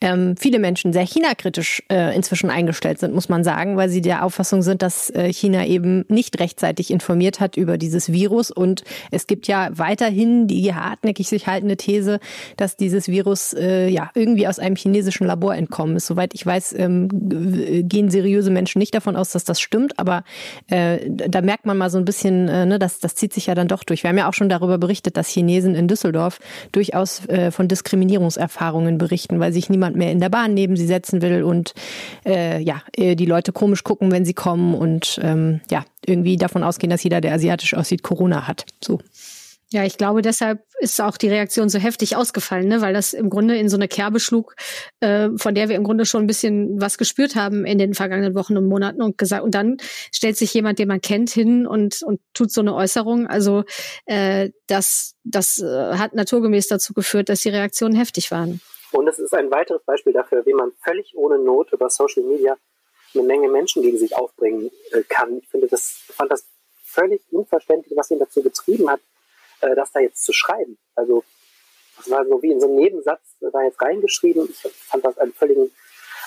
[0.00, 4.24] ähm, viele Menschen sehr China-kritisch äh, inzwischen eingestellt sind, muss man sagen, weil sie der
[4.24, 8.50] Auffassung sind, dass äh, China eben nicht rechtzeitig informiert hat über dieses Virus.
[8.50, 12.20] Und es gibt ja weiterhin die hartnäckig sich haltende These,
[12.56, 16.06] dass dieses Virus äh, ja irgendwie aus einem chinesischen Labor entkommen ist.
[16.06, 17.08] Soweit ich weiß, ähm,
[17.88, 19.98] gehen seriöse Menschen nicht davon aus, dass das stimmt.
[19.98, 20.24] Aber
[20.68, 23.54] äh, da merkt man mal so ein bisschen, äh, ne, das, das zieht sich ja
[23.54, 24.02] dann doch durch.
[24.02, 26.38] Wir haben ja auch schon darüber berichtet, dass Chinesen in Düsseldorf
[26.72, 31.22] durchaus äh, von Diskriminierungserfahrungen berichten, weil sich niemand mehr in der Bahn neben sie setzen
[31.22, 31.74] will und
[32.24, 36.62] äh, ja, äh, die Leute komisch gucken, wenn sie kommen und ähm, ja, irgendwie davon
[36.62, 38.64] ausgehen, dass jeder, der asiatisch aussieht, Corona hat.
[38.82, 39.00] So.
[39.72, 42.82] Ja, ich glaube, deshalb ist auch die Reaktion so heftig ausgefallen, ne?
[42.82, 44.54] weil das im Grunde in so eine Kerbe schlug,
[45.00, 48.36] äh, von der wir im Grunde schon ein bisschen was gespürt haben in den vergangenen
[48.36, 49.78] Wochen und Monaten und gesagt, und dann
[50.12, 53.26] stellt sich jemand, den man kennt, hin und, und tut so eine Äußerung.
[53.26, 53.64] Also
[54.04, 58.60] äh, das, das äh, hat naturgemäß dazu geführt, dass die Reaktionen heftig waren.
[58.92, 62.56] Und es ist ein weiteres Beispiel dafür, wie man völlig ohne Not über Social Media
[63.16, 65.38] eine Menge Menschen gegen sich aufbringen äh, kann.
[65.38, 66.46] Ich finde das, fand das
[66.82, 69.00] völlig unverständlich, was ihn dazu getrieben hat,
[69.60, 70.78] äh, das da jetzt zu schreiben.
[70.94, 71.24] Also
[71.96, 74.48] das war so wie in so einem Nebensatz da jetzt reingeschrieben.
[74.50, 75.70] Ich fand das einen völligen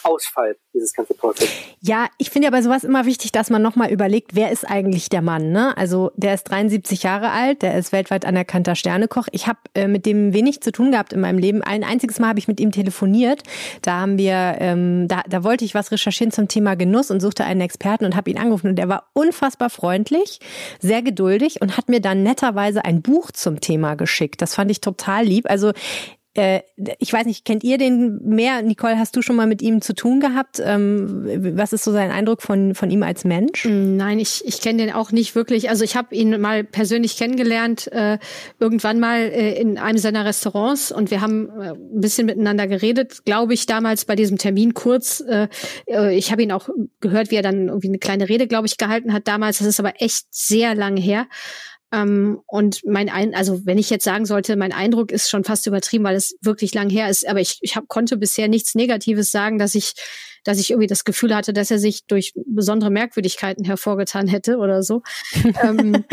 [0.04, 1.50] Ausfall, dieses ganze Prozess.
[1.82, 5.10] Ja, ich finde ja bei sowas immer wichtig, dass man nochmal überlegt, wer ist eigentlich
[5.10, 5.52] der Mann?
[5.52, 5.76] Ne?
[5.78, 9.28] Also der ist 73 Jahre alt, der ist weltweit anerkannter Sternekoch.
[9.32, 11.64] Ich habe äh, mit dem wenig zu tun gehabt in meinem Leben.
[11.64, 13.44] Ein einziges Mal habe ich mit ihm telefoniert.
[13.82, 17.44] Da haben wir, ähm, da, da wollte ich was recherchieren zum Thema Genuss und suchte
[17.44, 18.70] einen Experten und habe ihn angerufen.
[18.70, 20.40] Und der war unfassbar freundlich,
[20.80, 24.42] sehr geduldig und hat mir dann netterweise ein Buch zum Thema geschickt.
[24.42, 25.50] Das fand ich total lieb.
[25.50, 25.72] Also
[26.36, 26.62] äh,
[27.00, 28.62] ich weiß nicht, kennt ihr den mehr?
[28.62, 30.62] Nicole, hast du schon mal mit ihm zu tun gehabt?
[30.64, 33.66] Ähm, was ist so sein Eindruck von, von ihm als Mensch?
[33.66, 35.70] Mm, nein, ich, ich kenne den auch nicht wirklich.
[35.70, 38.20] Also ich habe ihn mal persönlich kennengelernt, äh,
[38.60, 43.56] irgendwann mal äh, in einem seiner Restaurants und wir haben ein bisschen miteinander geredet, glaube
[43.56, 45.24] ich, damals bei diesem Termin kurz.
[46.10, 49.14] Ich habe ihn auch gehört, wie er dann irgendwie eine kleine Rede, glaube ich, gehalten
[49.14, 49.60] hat damals.
[49.60, 51.28] Das ist aber echt sehr lange her.
[51.92, 55.66] Ähm, und mein ein, also wenn ich jetzt sagen sollte, mein Eindruck ist schon fast
[55.68, 57.28] übertrieben, weil es wirklich lang her ist.
[57.28, 59.94] Aber ich, ich hab, konnte bisher nichts Negatives sagen, dass ich,
[60.44, 64.84] dass ich irgendwie das Gefühl hatte, dass er sich durch besondere Merkwürdigkeiten hervorgetan hätte oder
[64.84, 65.02] so.
[65.64, 66.06] ähm,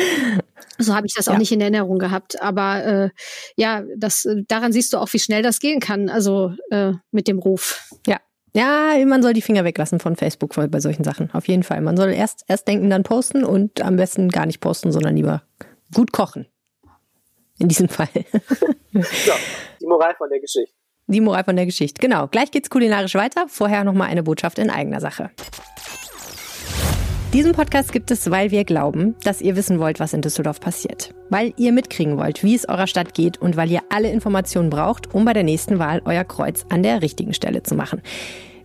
[0.78, 1.38] so habe ich das auch ja.
[1.38, 2.40] nicht in Erinnerung gehabt.
[2.40, 3.10] Aber äh,
[3.56, 6.08] ja, das daran siehst du auch, wie schnell das gehen kann.
[6.08, 7.84] Also äh, mit dem Ruf.
[8.06, 8.18] Ja,
[8.56, 11.30] ja, man soll die Finger weglassen von Facebook bei solchen Sachen.
[11.34, 11.82] Auf jeden Fall.
[11.82, 15.42] Man soll erst, erst denken, dann posten und am besten gar nicht posten, sondern lieber
[15.94, 16.46] gut kochen.
[17.59, 18.09] In diesem Fall.
[18.92, 19.33] so,
[19.81, 20.75] die Moral von der Geschichte.
[21.09, 22.01] Die Moral von der Geschichte.
[22.01, 22.27] Genau.
[22.27, 23.46] Gleich geht's kulinarisch weiter.
[23.49, 25.31] Vorher nochmal eine Botschaft in eigener Sache.
[27.33, 31.14] Diesen Podcast gibt es, weil wir glauben, dass ihr wissen wollt, was in Düsseldorf passiert.
[31.29, 35.14] Weil ihr mitkriegen wollt, wie es eurer Stadt geht und weil ihr alle Informationen braucht,
[35.14, 38.01] um bei der nächsten Wahl euer Kreuz an der richtigen Stelle zu machen.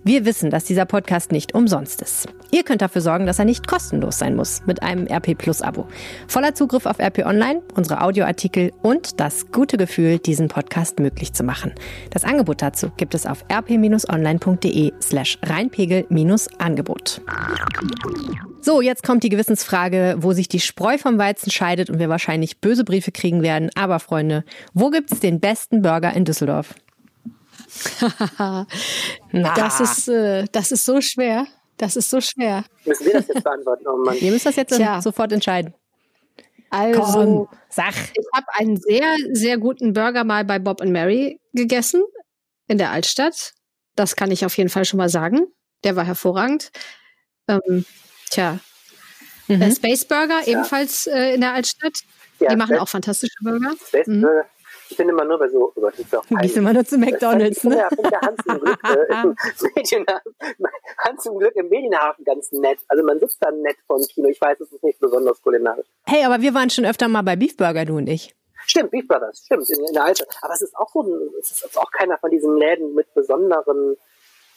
[0.04, 2.28] Wir wissen, dass dieser Podcast nicht umsonst ist.
[2.50, 5.88] Ihr könnt dafür sorgen, dass er nicht kostenlos sein muss mit einem RP Plus Abo.
[6.28, 11.44] Voller Zugriff auf RP Online, unsere Audioartikel und das gute Gefühl, diesen Podcast möglich zu
[11.44, 11.74] machen.
[12.10, 17.22] Das Angebot dazu gibt es auf rp-online.de slash reinpegel-angebot.
[18.62, 22.60] So, jetzt kommt die Gewissensfrage, wo sich die Spreu vom Weizen scheidet und wir wahrscheinlich
[22.60, 23.70] böse Briefe kriegen werden.
[23.76, 26.74] Aber Freunde, wo gibt's den besten Burger in Düsseldorf?
[29.32, 31.48] das ist, äh, das ist so schwer.
[31.78, 32.64] Das ist so schwer.
[32.86, 33.86] Müssen wir das jetzt beantworten?
[33.88, 34.16] Oh Mann.
[34.18, 35.02] Ihr müsst das jetzt Tja.
[35.02, 35.74] sofort entscheiden.
[36.70, 37.94] Also, Komm, sag.
[37.96, 42.04] ich habe einen sehr, sehr guten Burger mal bei Bob and Mary gegessen
[42.68, 43.54] in der Altstadt.
[43.96, 45.48] Das kann ich auf jeden Fall schon mal sagen.
[45.84, 46.72] Der war hervorragend.
[47.48, 47.86] Ähm,
[48.30, 48.60] tja,
[49.48, 49.70] mhm.
[49.76, 50.48] Space Burger ja.
[50.48, 52.00] ebenfalls äh, in der Altstadt.
[52.40, 53.74] Ja, Die machen auch fantastische Burger.
[53.86, 54.26] Space mhm.
[54.92, 56.98] Ich bin immer nur bei so, oh Gott, ist auch Du gehst immer nur zu
[56.98, 57.78] McDonalds, ne?
[57.78, 59.36] Ja, finde der Hans im Glück äh, im
[59.74, 60.34] Medienhafen,
[60.98, 62.80] Hans im Glück im Medienhafen ganz nett.
[62.90, 64.28] Also man sitzt da nett vom Kino.
[64.28, 65.88] Ich weiß, es ist nicht besonders kulinarisch.
[66.06, 68.36] Hey, aber wir waren schon öfter mal bei Beefburger, du und ich.
[68.68, 70.26] Stimmt, Beef Brothers, stimmt, in, in der Alte.
[70.42, 73.96] Aber es ist auch so ein, es ist auch keiner von diesen Läden mit besonderen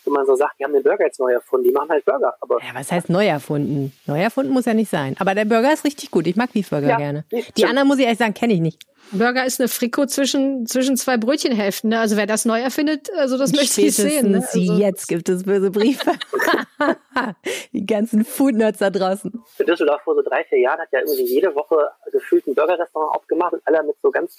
[0.04, 2.34] wenn man so sagt, die haben den Burger jetzt neu erfunden, die machen halt Burger.
[2.40, 3.92] Aber ja, was heißt neu erfunden?
[4.06, 5.16] Neu erfunden muss ja nicht sein.
[5.18, 6.26] Aber der Burger ist richtig gut.
[6.26, 7.24] Ich mag Beefburger ja, gerne.
[7.56, 8.82] Die anderen muss ich ehrlich sagen, kenne ich nicht.
[9.12, 11.90] Burger ist eine Frikot zwischen, zwischen zwei Brötchenhälften.
[11.90, 12.00] Ne?
[12.00, 14.30] Also wer das neu erfindet, also das möchte ich sehen.
[14.30, 14.38] Ne?
[14.38, 16.12] Also jetzt gibt es böse Briefe.
[17.72, 19.32] Die ganzen Foodnerds da draußen.
[19.58, 21.76] In Düsseldorf vor so drei, vier Jahren hat ja irgendwie jede Woche
[22.10, 24.38] gefühlt ein Burgerrestaurant aufgemacht und alle mit so ganz,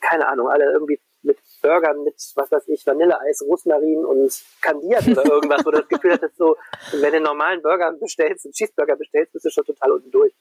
[0.00, 5.24] keine Ahnung, alle irgendwie mit Burgern mit, was weiß ich, Vanilleeis, Rosmarin und kandiert oder
[5.24, 6.56] irgendwas, wo du das Gefühl hattest, so,
[6.92, 10.32] wenn du einen normalen Burger bestellst, einen Cheeseburger bestellst, bist du schon total unten durch.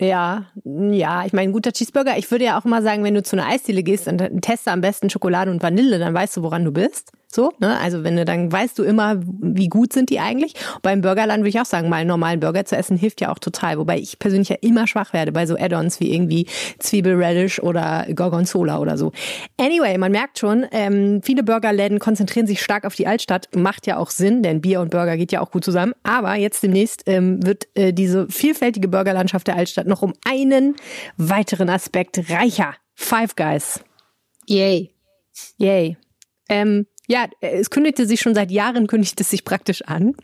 [0.00, 2.16] Ja, ja, ich meine, ein guter Cheeseburger.
[2.16, 4.80] Ich würde ja auch immer sagen, wenn du zu einer Eisdiele gehst, dann teste am
[4.80, 7.10] besten Schokolade und Vanille, dann weißt du, woran du bist.
[7.30, 7.78] So, ne?
[7.78, 10.54] Also wenn du dann weißt du immer, wie gut sind die eigentlich.
[10.80, 13.38] beim Burgerland würde ich auch sagen, mal einen normalen Burger zu essen hilft ja auch
[13.38, 13.78] total.
[13.78, 16.46] Wobei ich persönlich ja immer schwach werde bei so Add-ons wie irgendwie
[16.78, 19.12] Zwiebelradish oder Gorgonzola oder so.
[19.58, 23.48] Anyway, man merkt schon, ähm, viele Burgerläden konzentrieren sich stark auf die Altstadt.
[23.54, 25.92] Macht ja auch Sinn, denn Bier und Burger geht ja auch gut zusammen.
[26.02, 30.76] Aber jetzt demnächst ähm, wird äh, diese vielfältige Burgerlandschaft der Altstadt noch um einen
[31.18, 32.74] weiteren Aspekt reicher.
[32.94, 33.80] Five Guys.
[34.46, 34.94] Yay.
[35.58, 35.98] Yay.
[36.48, 40.14] Ähm, ja, es kündigte sich schon seit Jahren, kündigt es sich praktisch an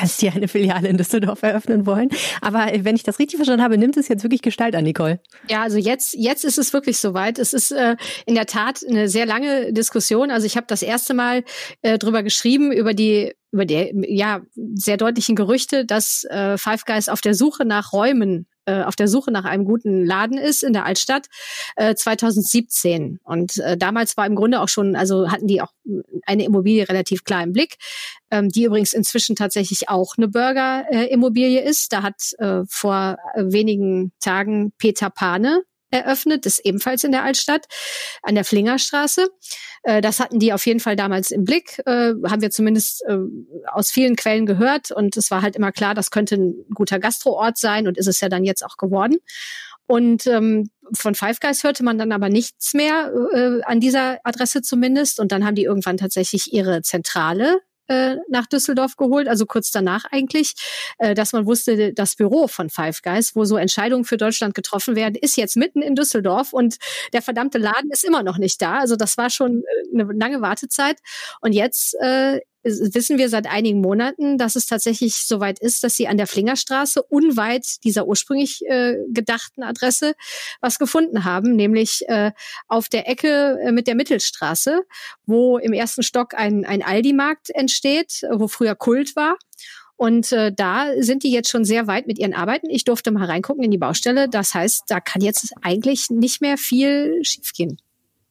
[0.00, 2.08] dass die eine Filiale in Düsseldorf eröffnen wollen.
[2.40, 5.20] Aber wenn ich das richtig verstanden habe, nimmt es jetzt wirklich Gestalt an, Nicole.
[5.48, 7.38] Ja, also jetzt, jetzt ist es wirklich soweit.
[7.38, 10.30] Es ist äh, in der Tat eine sehr lange Diskussion.
[10.30, 11.44] Also ich habe das erste Mal
[11.82, 14.42] äh, drüber geschrieben, über die über die ja
[14.74, 19.08] sehr deutlichen Gerüchte, dass äh, Five Guys auf der Suche nach Räumen äh, auf der
[19.08, 21.26] Suche nach einem guten Laden ist in der Altstadt
[21.76, 23.20] äh, 2017.
[23.24, 25.72] Und äh, damals war im Grunde auch schon, also hatten die auch
[26.26, 27.76] eine Immobilie relativ klar im Blick,
[28.30, 31.92] ähm, die übrigens inzwischen tatsächlich auch eine Burger-Immobilie äh, ist.
[31.92, 35.62] Da hat äh, vor wenigen Tagen Peter Pane
[35.96, 37.66] eröffnet, ist ebenfalls in der Altstadt
[38.22, 39.28] an der Flingerstraße.
[39.82, 43.18] Äh, das hatten die auf jeden Fall damals im Blick, äh, haben wir zumindest äh,
[43.72, 47.58] aus vielen Quellen gehört und es war halt immer klar, das könnte ein guter Gastroort
[47.58, 49.16] sein und ist es ja dann jetzt auch geworden.
[49.86, 54.62] Und ähm, von Five Guys hörte man dann aber nichts mehr äh, an dieser Adresse
[54.62, 55.20] zumindest.
[55.20, 60.04] Und dann haben die irgendwann tatsächlich ihre Zentrale äh, nach Düsseldorf geholt, also kurz danach
[60.10, 60.54] eigentlich,
[60.98, 64.96] äh, dass man wusste, das Büro von Five Guys, wo so Entscheidungen für Deutschland getroffen
[64.96, 66.76] werden, ist jetzt mitten in Düsseldorf und
[67.12, 68.78] der verdammte Laden ist immer noch nicht da.
[68.78, 70.98] Also das war schon äh, eine lange Wartezeit.
[71.40, 76.08] Und jetzt äh, wissen wir seit einigen Monaten, dass es tatsächlich soweit ist, dass sie
[76.08, 80.14] an der Flingerstraße unweit dieser ursprünglich äh, gedachten Adresse
[80.60, 82.32] was gefunden haben, nämlich äh,
[82.66, 84.82] auf der Ecke äh, mit der Mittelstraße,
[85.26, 89.36] wo im ersten Stock ein, ein Aldi-Markt entsteht, wo früher Kult war.
[89.96, 92.68] Und äh, da sind die jetzt schon sehr weit mit ihren Arbeiten.
[92.68, 94.28] Ich durfte mal reingucken in die Baustelle.
[94.28, 97.78] Das heißt, da kann jetzt eigentlich nicht mehr viel schiefgehen.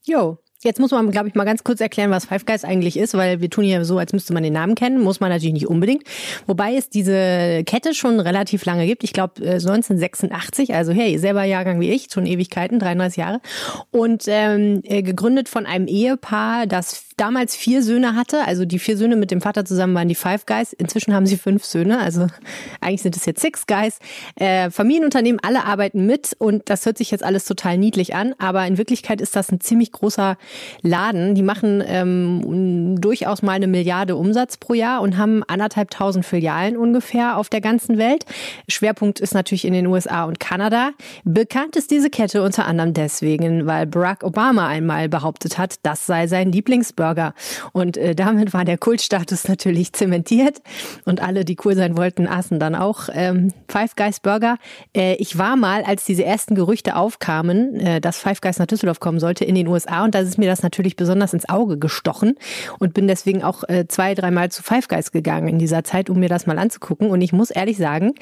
[0.04, 3.14] Jo, Jetzt muss man, glaube ich, mal ganz kurz erklären, was Five Guys eigentlich ist,
[3.14, 5.00] weil wir tun ja so, als müsste man den Namen kennen.
[5.00, 6.04] Muss man natürlich nicht unbedingt.
[6.48, 9.04] Wobei es diese Kette schon relativ lange gibt.
[9.04, 13.42] Ich glaube 1986, also hey, selber Jahrgang wie ich, schon Ewigkeiten, 33 Jahre.
[13.92, 18.46] Und ähm, äh, gegründet von einem Ehepaar, das damals vier Söhne hatte.
[18.46, 20.74] Also die vier Söhne mit dem Vater zusammen waren die Five Guys.
[20.74, 22.00] Inzwischen haben sie fünf Söhne.
[22.00, 22.28] Also
[22.82, 24.00] eigentlich sind es jetzt Six Guys.
[24.36, 28.36] Äh, Familienunternehmen, alle arbeiten mit und das hört sich jetzt alles total niedlich an.
[28.38, 30.38] Aber in Wirklichkeit ist das ein ziemlich großer
[30.82, 31.36] Laden.
[31.36, 36.76] Die machen ähm, durchaus mal eine Milliarde Umsatz pro Jahr und haben anderthalb tausend Filialen
[36.76, 38.26] ungefähr auf der ganzen Welt.
[38.68, 40.92] Schwerpunkt ist natürlich in den USA und Kanada.
[41.24, 46.28] Bekannt ist diese Kette unter anderem deswegen, weil Barack Obama einmal behauptet hat, das sei
[46.28, 47.05] sein Lieblingsburger.
[47.74, 50.62] Und äh, damit war der Kultstatus natürlich zementiert
[51.06, 54.58] und alle, die cool sein wollten, aßen dann auch ähm, Five Guys Burger.
[54.96, 59.00] Äh, ich war mal, als diese ersten Gerüchte aufkamen, äh, dass Five Guys nach Düsseldorf
[59.00, 62.36] kommen sollte, in den USA und da ist mir das natürlich besonders ins Auge gestochen
[62.80, 66.20] und bin deswegen auch äh, zwei, dreimal zu Five Guys gegangen in dieser Zeit, um
[66.20, 67.10] mir das mal anzugucken.
[67.10, 68.14] Und ich muss ehrlich sagen,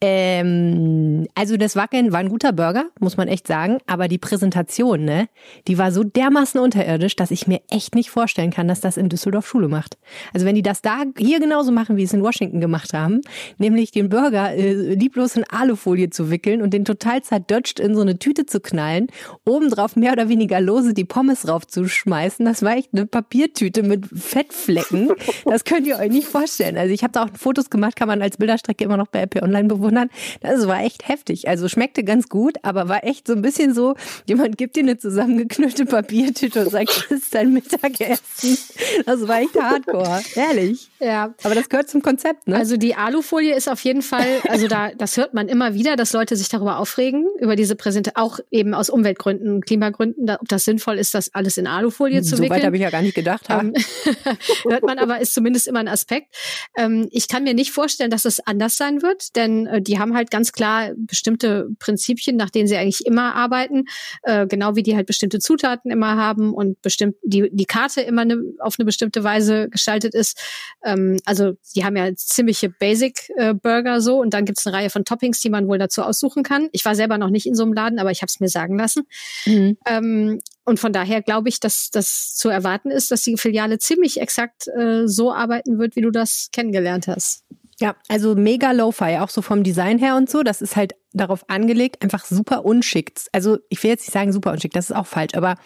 [0.00, 5.04] ähm, also das Wackeln war ein guter Burger, muss man echt sagen, aber die Präsentation,
[5.04, 5.28] ne,
[5.68, 9.08] die war so dermaßen unterirdisch, dass ich mir echt nicht vorstellen kann, dass das in
[9.08, 9.98] Düsseldorf Schule macht.
[10.32, 13.22] Also wenn die das da hier genauso machen, wie es in Washington gemacht haben,
[13.58, 18.02] nämlich den Burger äh, lieblos in Alufolie zu wickeln und den total zerdutscht in so
[18.02, 19.08] eine Tüte zu knallen,
[19.44, 22.46] obendrauf mehr oder weniger lose die Pommes drauf schmeißen.
[22.46, 25.10] Das war echt eine Papiertüte mit Fettflecken.
[25.44, 26.76] Das könnt ihr euch nicht vorstellen.
[26.76, 29.42] Also ich habe da auch Fotos gemacht, kann man als Bilderstrecke immer noch bei RP
[29.42, 30.08] Online bewundern.
[30.40, 31.48] Das war echt heftig.
[31.48, 34.98] Also schmeckte ganz gut, aber war echt so ein bisschen so, jemand gibt dir eine
[34.98, 38.19] zusammengeknüllte Papiertüte und sagt, das ist dein Mittagessen.
[39.06, 40.22] Das war echt hardcore.
[40.34, 40.88] Ehrlich.
[41.00, 41.34] Ja.
[41.42, 42.56] Aber das gehört zum Konzept, ne?
[42.56, 46.12] Also die Alufolie ist auf jeden Fall, also da, das hört man immer wieder, dass
[46.12, 50.98] Leute sich darüber aufregen, über diese Präsentation, auch eben aus Umweltgründen, Klimagründen, ob das sinnvoll
[50.98, 52.48] ist, das alles in Alufolie zu so wickeln.
[52.48, 53.46] So weit habe ich ja gar nicht gedacht.
[53.48, 53.74] Ähm,
[54.68, 56.34] hört man aber, ist zumindest immer ein Aspekt.
[56.76, 60.14] Ähm, ich kann mir nicht vorstellen, dass es anders sein wird, denn äh, die haben
[60.14, 63.84] halt ganz klar bestimmte Prinzipien, nach denen sie eigentlich immer arbeiten,
[64.22, 68.24] äh, genau wie die halt bestimmte Zutaten immer haben und bestimmt die, die Karte immer
[68.24, 70.38] ne, auf eine bestimmte Weise gestaltet ist.
[70.84, 74.90] Ähm, also die haben ja ziemliche Basic-Burger äh, so und dann gibt es eine Reihe
[74.90, 76.68] von Toppings, die man wohl dazu aussuchen kann.
[76.72, 78.78] Ich war selber noch nicht in so einem Laden, aber ich habe es mir sagen
[78.78, 79.04] lassen.
[79.46, 79.78] Mhm.
[79.86, 84.20] Ähm, und von daher glaube ich, dass das zu erwarten ist, dass die Filiale ziemlich
[84.20, 87.44] exakt äh, so arbeiten wird, wie du das kennengelernt hast.
[87.80, 90.42] Ja, also mega Lo-Fi, auch so vom Design her und so.
[90.42, 93.12] Das ist halt darauf angelegt, einfach super unschick.
[93.32, 95.56] Also ich will jetzt nicht sagen super unschick, das ist auch falsch, aber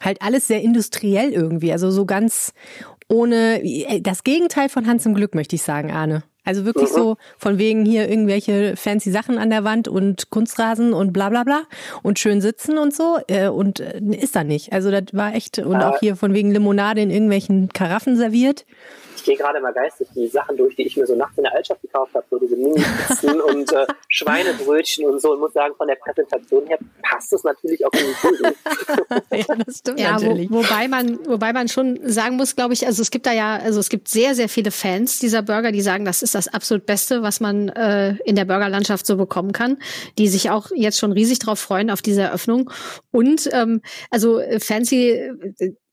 [0.00, 2.52] Halt alles sehr industriell irgendwie, also so ganz
[3.08, 6.24] ohne äh, das Gegenteil von Hans im Glück, möchte ich sagen, Arne.
[6.44, 6.94] Also wirklich mhm.
[6.94, 11.42] so von wegen hier irgendwelche fancy Sachen an der Wand und Kunstrasen und bla bla
[11.42, 11.62] bla
[12.02, 13.18] und schön sitzen und so.
[13.26, 14.72] Äh, und äh, ist da nicht.
[14.72, 18.64] Also das war echt, und auch hier von wegen Limonade in irgendwelchen Karaffen serviert
[19.26, 21.82] gehe gerade mal geistig die Sachen durch, die ich mir so nachts in der Altstadt
[21.82, 25.96] gekauft habe, so diese Mini-Pizzen und äh, Schweinebrötchen und so und muss sagen, von der
[25.96, 28.54] Präsentation her passt es natürlich auch in den Kuchen.
[29.32, 30.50] ja, das stimmt ja, natürlich.
[30.50, 33.56] Wo, wobei man, wobei man schon sagen muss, glaube ich, also es gibt da ja,
[33.56, 36.86] also es gibt sehr, sehr viele Fans dieser Burger, die sagen, das ist das absolut
[36.86, 39.78] Beste, was man äh, in der Burgerlandschaft so bekommen kann,
[40.18, 42.70] die sich auch jetzt schon riesig drauf freuen auf diese Eröffnung.
[43.10, 45.30] Und ähm, also Fancy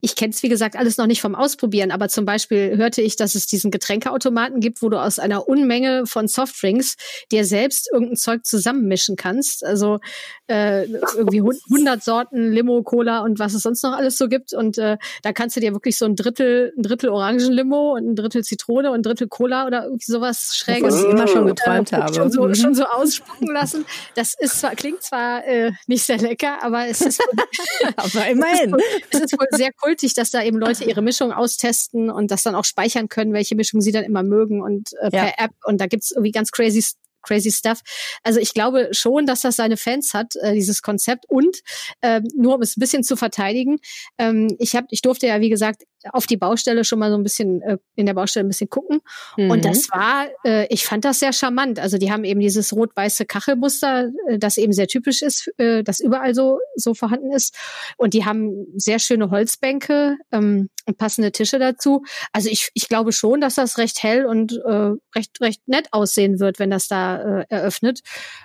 [0.04, 3.16] ich kenne es, wie gesagt, alles noch nicht vom Ausprobieren, aber zum Beispiel hörte ich,
[3.16, 6.98] dass es diesen Getränkeautomaten gibt, wo du aus einer Unmenge von Softdrinks
[7.32, 9.66] dir selbst irgendein Zeug zusammenmischen kannst.
[9.66, 10.02] Also
[10.48, 10.84] äh,
[11.16, 14.52] irgendwie 100 Sorten Limo, Cola und was es sonst noch alles so gibt.
[14.52, 18.16] Und äh, da kannst du dir wirklich so ein Drittel, ein Drittel Orangenlimo und ein
[18.18, 20.96] Drittel Zitrone und ein Drittel Cola oder irgendwie sowas Schräges.
[20.96, 22.14] Was ich immer schon geträumt äh, habe.
[22.14, 23.86] Schon so, schon so ausspucken lassen.
[24.16, 27.24] Das ist zwar, klingt zwar äh, nicht sehr lecker, aber es ist,
[27.96, 28.74] aber immerhin.
[28.74, 31.32] Es ist, wohl, es ist wohl sehr cool kultig, dass da eben Leute ihre Mischung
[31.32, 35.12] austesten und das dann auch speichern können, welche Mischung sie dann immer mögen und äh,
[35.12, 35.34] per ja.
[35.38, 35.52] App.
[35.66, 36.84] Und da gibt's irgendwie ganz crazy
[37.22, 37.80] crazy stuff.
[38.24, 41.24] Also ich glaube schon, dass das seine Fans hat, äh, dieses Konzept.
[41.30, 41.62] Und
[42.02, 43.78] äh, nur um es ein bisschen zu verteidigen,
[44.18, 47.24] ähm, ich hab, ich durfte ja wie gesagt auf die Baustelle schon mal so ein
[47.24, 49.02] bisschen äh, in der Baustelle ein bisschen gucken.
[49.38, 49.52] Mhm.
[49.52, 51.80] Und das war, äh, ich fand das sehr charmant.
[51.80, 56.00] Also die haben eben dieses rot-weiße Kachelmuster, äh, das eben sehr typisch ist, äh, das
[56.00, 57.56] überall so so vorhanden ist.
[57.98, 62.04] Und die haben sehr schöne Holzbänke ähm, und passende Tische dazu.
[62.32, 66.40] Also ich, ich glaube schon, dass das recht hell und äh, recht recht nett aussehen
[66.40, 68.02] wird, wenn das da äh, eröffnet.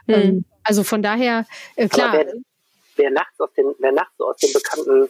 [0.06, 0.14] Mhm.
[0.14, 2.12] Ähm, also von daher äh, klar.
[2.12, 2.32] Wer,
[2.96, 5.08] wer, nachts aus den, wer nachts so aus den bekannten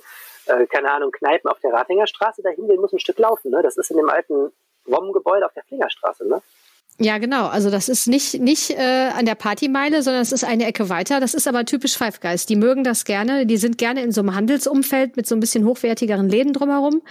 [0.48, 3.50] äh, keine Ahnung, Kneipen auf der Ratinger Straße dahin will, muss ein Stück laufen.
[3.50, 3.62] Ne?
[3.62, 4.52] Das ist in dem alten
[4.84, 6.28] WOM-Gebäude auf der Flingerstraße.
[6.28, 6.42] Ne?
[7.00, 7.46] Ja, genau.
[7.46, 11.20] Also das ist nicht, nicht äh, an der Partymeile, sondern es ist eine Ecke weiter.
[11.20, 12.44] Das ist aber typisch Five Guys.
[12.44, 13.46] Die mögen das gerne.
[13.46, 17.02] Die sind gerne in so einem Handelsumfeld mit so ein bisschen hochwertigeren Läden drumherum.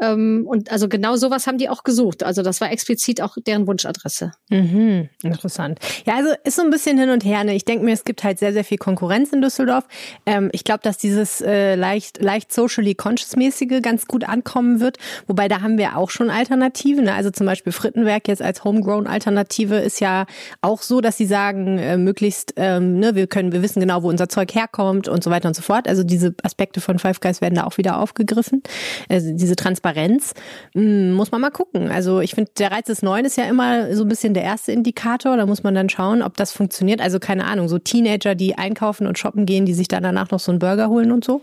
[0.00, 2.22] Ähm, und also genau sowas haben die auch gesucht.
[2.22, 4.32] Also das war explizit auch deren Wunschadresse.
[4.50, 5.78] Mhm, interessant.
[6.06, 7.44] Ja, also ist so ein bisschen hin und her.
[7.44, 7.54] Ne?
[7.54, 9.84] Ich denke mir, es gibt halt sehr, sehr viel Konkurrenz in Düsseldorf.
[10.26, 14.98] Ähm, ich glaube, dass dieses äh, leicht, leicht socially conscious-mäßige ganz gut ankommen wird.
[15.26, 17.04] Wobei da haben wir auch schon Alternativen.
[17.04, 17.14] Ne?
[17.14, 19.06] Also zum Beispiel Frittenwerk jetzt als Homegrown
[19.38, 20.26] Alternative ist ja
[20.60, 24.08] auch so, dass sie sagen, äh, möglichst, ähm, ne, wir können, wir wissen genau, wo
[24.08, 25.88] unser Zeug herkommt und so weiter und so fort.
[25.88, 28.62] Also diese Aspekte von Five Guys werden da auch wieder aufgegriffen.
[29.08, 30.34] Also diese Transparenz
[30.74, 31.90] mh, hm, muss man mal gucken.
[31.90, 34.72] Also ich finde, der Reiz des Neuen ist ja immer so ein bisschen der erste
[34.72, 35.36] Indikator.
[35.36, 37.00] Da muss man dann schauen, ob das funktioniert.
[37.00, 40.40] Also keine Ahnung, so Teenager, die einkaufen und shoppen gehen, die sich dann danach noch
[40.40, 41.40] so einen Burger holen und so.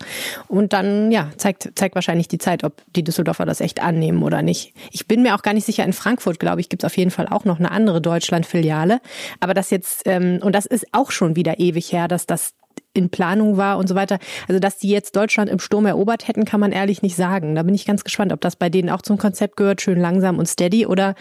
[0.47, 4.41] Und dann, ja, zeigt, zeigt wahrscheinlich die Zeit, ob die Düsseldorfer das echt annehmen oder
[4.41, 4.73] nicht.
[4.91, 7.11] Ich bin mir auch gar nicht sicher, in Frankfurt, glaube ich, gibt es auf jeden
[7.11, 8.99] Fall auch noch eine andere Deutschland-Filiale.
[9.39, 12.53] Aber das jetzt, ähm, und das ist auch schon wieder ewig her, dass das
[12.97, 14.19] in Planung war und so weiter.
[14.47, 17.55] Also, dass die jetzt Deutschland im Sturm erobert hätten, kann man ehrlich nicht sagen.
[17.55, 20.39] Da bin ich ganz gespannt, ob das bei denen auch zum Konzept gehört, schön langsam
[20.39, 21.15] und steady, oder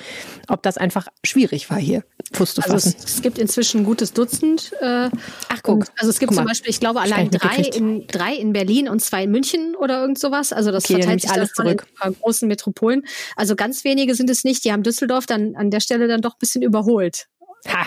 [0.49, 2.75] ob das einfach schwierig war hier, Fuß zu fassen.
[2.75, 4.73] Also es, es, gibt inzwischen ein gutes Dutzend.
[4.81, 5.11] Äh,
[5.49, 5.87] Ach, guck.
[5.99, 9.01] also es gibt guck zum Beispiel, ich glaube, allein drei in, drei in Berlin und
[9.01, 10.53] zwei in München oder irgend sowas.
[10.53, 11.87] Also das okay, verteilt sich alles zurück.
[12.05, 13.05] in großen Metropolen.
[13.37, 14.65] Also ganz wenige sind es nicht.
[14.65, 17.27] Die haben Düsseldorf dann an der Stelle dann doch ein bisschen überholt.
[17.69, 17.87] Ha,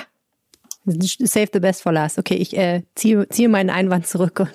[0.92, 2.18] Save the best for last.
[2.18, 4.36] Okay, ich äh, ziehe, ziehe meinen Einwand zurück.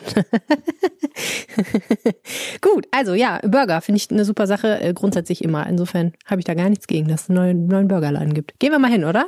[2.60, 5.66] Gut, also ja, Burger finde ich eine super Sache, äh, grundsätzlich immer.
[5.66, 8.58] Insofern habe ich da gar nichts gegen, dass es einen neuen, neuen Burgerladen gibt.
[8.58, 9.26] Gehen wir mal hin, oder?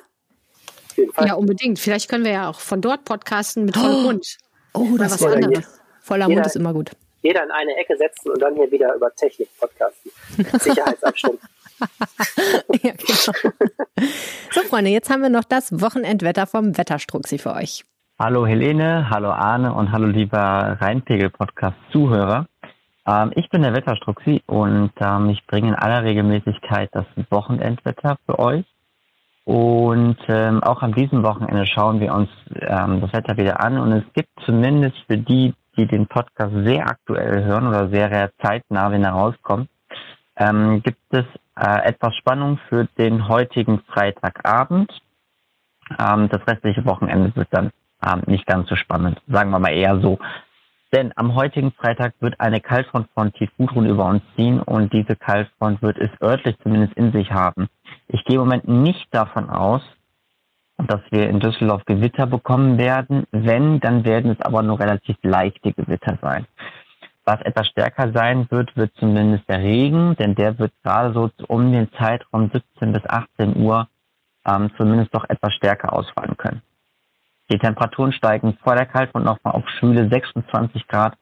[1.24, 1.78] Ja, unbedingt.
[1.78, 4.38] Vielleicht können wir ja auch von dort podcasten mit vollem Mund.
[4.72, 5.64] Oh, das was anderes.
[6.00, 6.90] Voller jeder, Mund ist immer gut.
[7.22, 10.10] Jeder in eine Ecke setzen und dann hier wieder über Technik podcasten.
[10.60, 11.38] Sicherheitsabstand.
[12.82, 14.04] ja, genau.
[14.50, 17.84] So, Freunde, jetzt haben wir noch das Wochenendwetter vom Wetterstruxi für euch.
[18.18, 22.46] Hallo Helene, hallo Arne und hallo lieber Rheinpegel-Podcast-Zuhörer.
[23.06, 28.38] Ähm, ich bin der Wetterstruxi und ähm, ich bringe in aller Regelmäßigkeit das Wochenendwetter für
[28.38, 28.64] euch.
[29.44, 32.28] Und ähm, auch an diesem Wochenende schauen wir uns
[32.62, 33.78] ähm, das Wetter wieder an.
[33.78, 38.90] Und es gibt zumindest für die, die den Podcast sehr aktuell hören oder sehr zeitnah,
[38.90, 39.68] wenn er rauskommt,
[40.36, 41.24] ähm, gibt es
[41.58, 44.90] äh, etwas Spannung für den heutigen Freitagabend.
[45.98, 47.70] Ähm, das restliche Wochenende wird dann
[48.04, 50.18] ähm, nicht ganz so spannend, sagen wir mal eher so.
[50.92, 55.82] Denn am heutigen Freitag wird eine Kaltfront von Tiefgudrun über uns ziehen und diese Kaltfront
[55.82, 57.68] wird es örtlich zumindest in sich haben.
[58.08, 59.82] Ich gehe im Moment nicht davon aus,
[60.78, 63.26] dass wir in Düsseldorf Gewitter bekommen werden.
[63.32, 66.46] Wenn, dann werden es aber nur relativ leichte Gewitter sein.
[67.28, 71.72] Was etwas stärker sein wird, wird zumindest der Regen, denn der wird gerade so um
[71.72, 73.88] den Zeitraum 17 bis 18 Uhr
[74.46, 76.62] ähm, zumindest doch etwas stärker ausfallen können.
[77.50, 81.18] Die Temperaturen steigen vor der Kaltfront nochmal auf schwüle 26 Grad,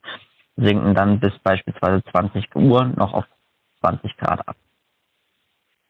[0.56, 3.24] sinken dann bis beispielsweise 20 Uhr noch auf
[3.80, 4.56] 20 Grad ab.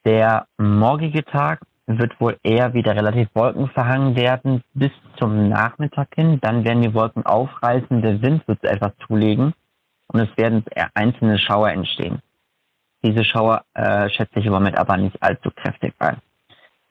[0.05, 6.39] Der morgige Tag wird wohl eher wieder relativ wolkenverhangen werden bis zum Nachmittag hin.
[6.39, 9.53] Dann werden die Wolken aufreißen, der Wind wird etwas zulegen
[10.07, 12.21] und es werden einzelne Schauer entstehen.
[13.03, 16.17] Diese Schauer äh, schätze ich im Moment aber nicht allzu kräftig ein.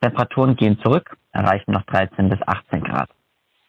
[0.01, 3.09] Temperaturen gehen zurück, erreichen noch 13 bis 18 Grad.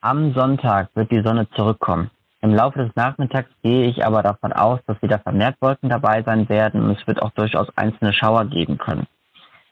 [0.01, 2.11] Am Sonntag wird die Sonne zurückkommen.
[2.43, 6.49] Im Laufe des Nachmittags gehe ich aber davon aus, dass wieder vermehrt Wolken dabei sein
[6.49, 9.07] werden und es wird auch durchaus einzelne Schauer geben können.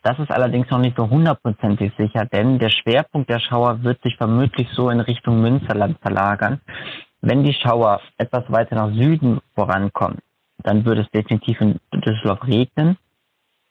[0.03, 4.17] Das ist allerdings noch nicht so hundertprozentig sicher, denn der Schwerpunkt der Schauer wird sich
[4.17, 6.61] vermutlich so in Richtung Münsterland verlagern.
[7.27, 10.19] Wenn die Schauer etwas weiter nach Süden vorankommen,
[10.59, 12.99] dann wird es definitiv in Düsseldorf regnen.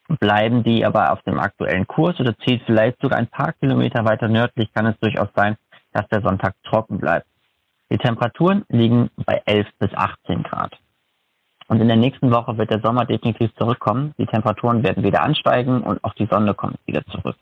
[0.08, 4.26] Bleiben die aber auf dem aktuellen Kurs oder zieht vielleicht sogar ein paar Kilometer weiter
[4.26, 5.56] nördlich, kann es durchaus sein,
[5.92, 7.28] dass der Sonntag trocken bleibt.
[7.92, 10.76] Die Temperaturen liegen bei 11 bis 18 Grad.
[11.68, 14.14] Und in der nächsten Woche wird der Sommer definitiv zurückkommen.
[14.18, 17.36] Die Temperaturen werden wieder ansteigen und auch die Sonne kommt wieder zurück.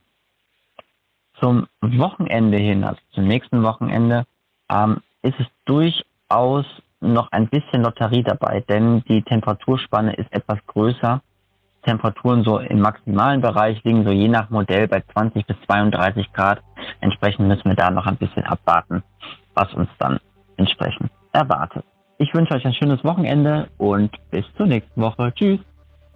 [1.41, 4.27] Zum Wochenende hin, also zum nächsten Wochenende,
[4.71, 6.67] ähm, ist es durchaus
[7.01, 11.21] noch ein bisschen Lotterie dabei, denn die Temperaturspanne ist etwas größer.
[11.85, 16.61] Temperaturen so im maximalen Bereich liegen so je nach Modell bei 20 bis 32 Grad.
[17.01, 19.03] Entsprechend müssen wir da noch ein bisschen abwarten,
[19.55, 20.19] was uns dann
[20.57, 21.85] entsprechend erwartet.
[22.19, 25.33] Ich wünsche euch ein schönes Wochenende und bis zur nächsten Woche.
[25.35, 25.59] Tschüss.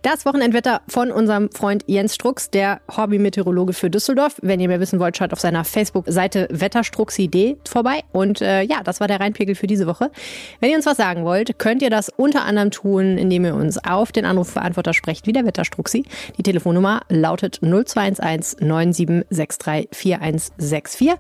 [0.07, 4.37] Das Wochenendwetter von unserem Freund Jens Strux, der Hobby-Meteorologe für Düsseldorf.
[4.41, 8.05] Wenn ihr mehr wissen wollt, schaut auf seiner Facebook-Seite Wetterstruxi.de vorbei.
[8.13, 10.13] Und äh, ja, das war der Rheinpegel für diese Woche.
[10.61, 13.85] Wenn ihr uns was sagen wollt, könnt ihr das unter anderem tun, indem ihr uns
[13.85, 16.05] auf den Anrufbeantworter sprecht, wie der Wetterstruxi.
[16.39, 21.15] Die Telefonnummer lautet 0211 9763 4164.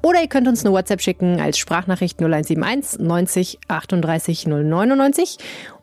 [0.00, 5.36] Oder ihr könnt uns eine WhatsApp schicken als Sprachnachricht 0171 90 38 099.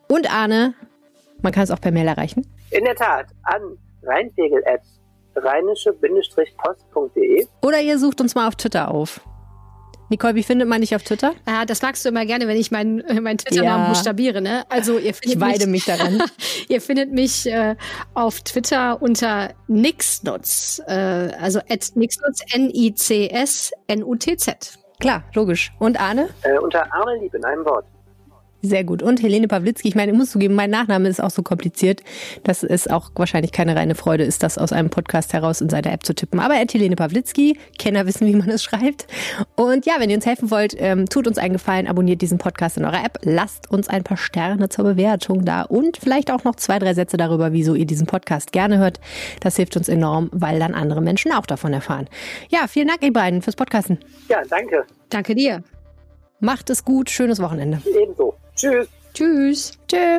[0.08, 0.74] Und Arne,
[1.42, 2.46] man kann es auch per Mail erreichen.
[2.70, 4.62] In der Tat, an rheinpegel
[5.36, 7.46] rheinische-post.de.
[7.62, 9.20] Oder ihr sucht uns mal auf Twitter auf.
[10.10, 11.34] Nicole, wie findet man dich auf Twitter?
[11.46, 13.90] Ja, das magst du immer gerne, wenn ich meinen mein Twitter-Namen ja.
[13.90, 14.40] buchstabiere.
[14.40, 14.64] Ne?
[14.70, 16.22] Also ihr findet ich weide mich, mich daran.
[16.68, 17.76] ihr findet mich äh,
[18.14, 24.78] auf Twitter unter Nixnutz, äh, also at Nixnutz, N-I-C-S-N-U-T-Z.
[24.98, 25.74] Klar, logisch.
[25.78, 26.30] Und Arne?
[26.42, 27.84] Äh, unter Arne Lieb in einem Wort.
[28.60, 29.04] Sehr gut.
[29.04, 32.02] Und Helene Pawlitzki, ich meine, ich muss zugeben, mein Nachname ist auch so kompliziert,
[32.42, 35.92] dass es auch wahrscheinlich keine reine Freude ist, das aus einem Podcast heraus in seiner
[35.92, 36.40] App zu tippen.
[36.40, 39.06] Aber at Helene Pawlitzki, Kenner wissen, wie man es schreibt.
[39.54, 42.76] Und ja, wenn ihr uns helfen wollt, ähm, tut uns einen Gefallen, abonniert diesen Podcast
[42.76, 46.56] in eurer App, lasst uns ein paar Sterne zur Bewertung da und vielleicht auch noch
[46.56, 48.98] zwei, drei Sätze darüber, wieso ihr diesen Podcast gerne hört.
[49.40, 52.08] Das hilft uns enorm, weil dann andere Menschen auch davon erfahren.
[52.48, 53.98] Ja, vielen Dank, ihr beiden, fürs Podcasten.
[54.28, 54.84] Ja, danke.
[55.10, 55.62] Danke dir.
[56.40, 57.80] Macht es gut, schönes Wochenende.
[57.84, 58.34] Ebenso.
[58.58, 58.88] Tschüss.
[59.14, 59.72] Tschüss.
[59.86, 60.18] Tschö.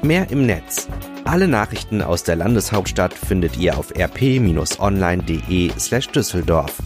[0.00, 0.88] Mehr im Netz.
[1.24, 6.78] Alle Nachrichten aus der Landeshauptstadt findet ihr auf rp-online.de slash Düsseldorf.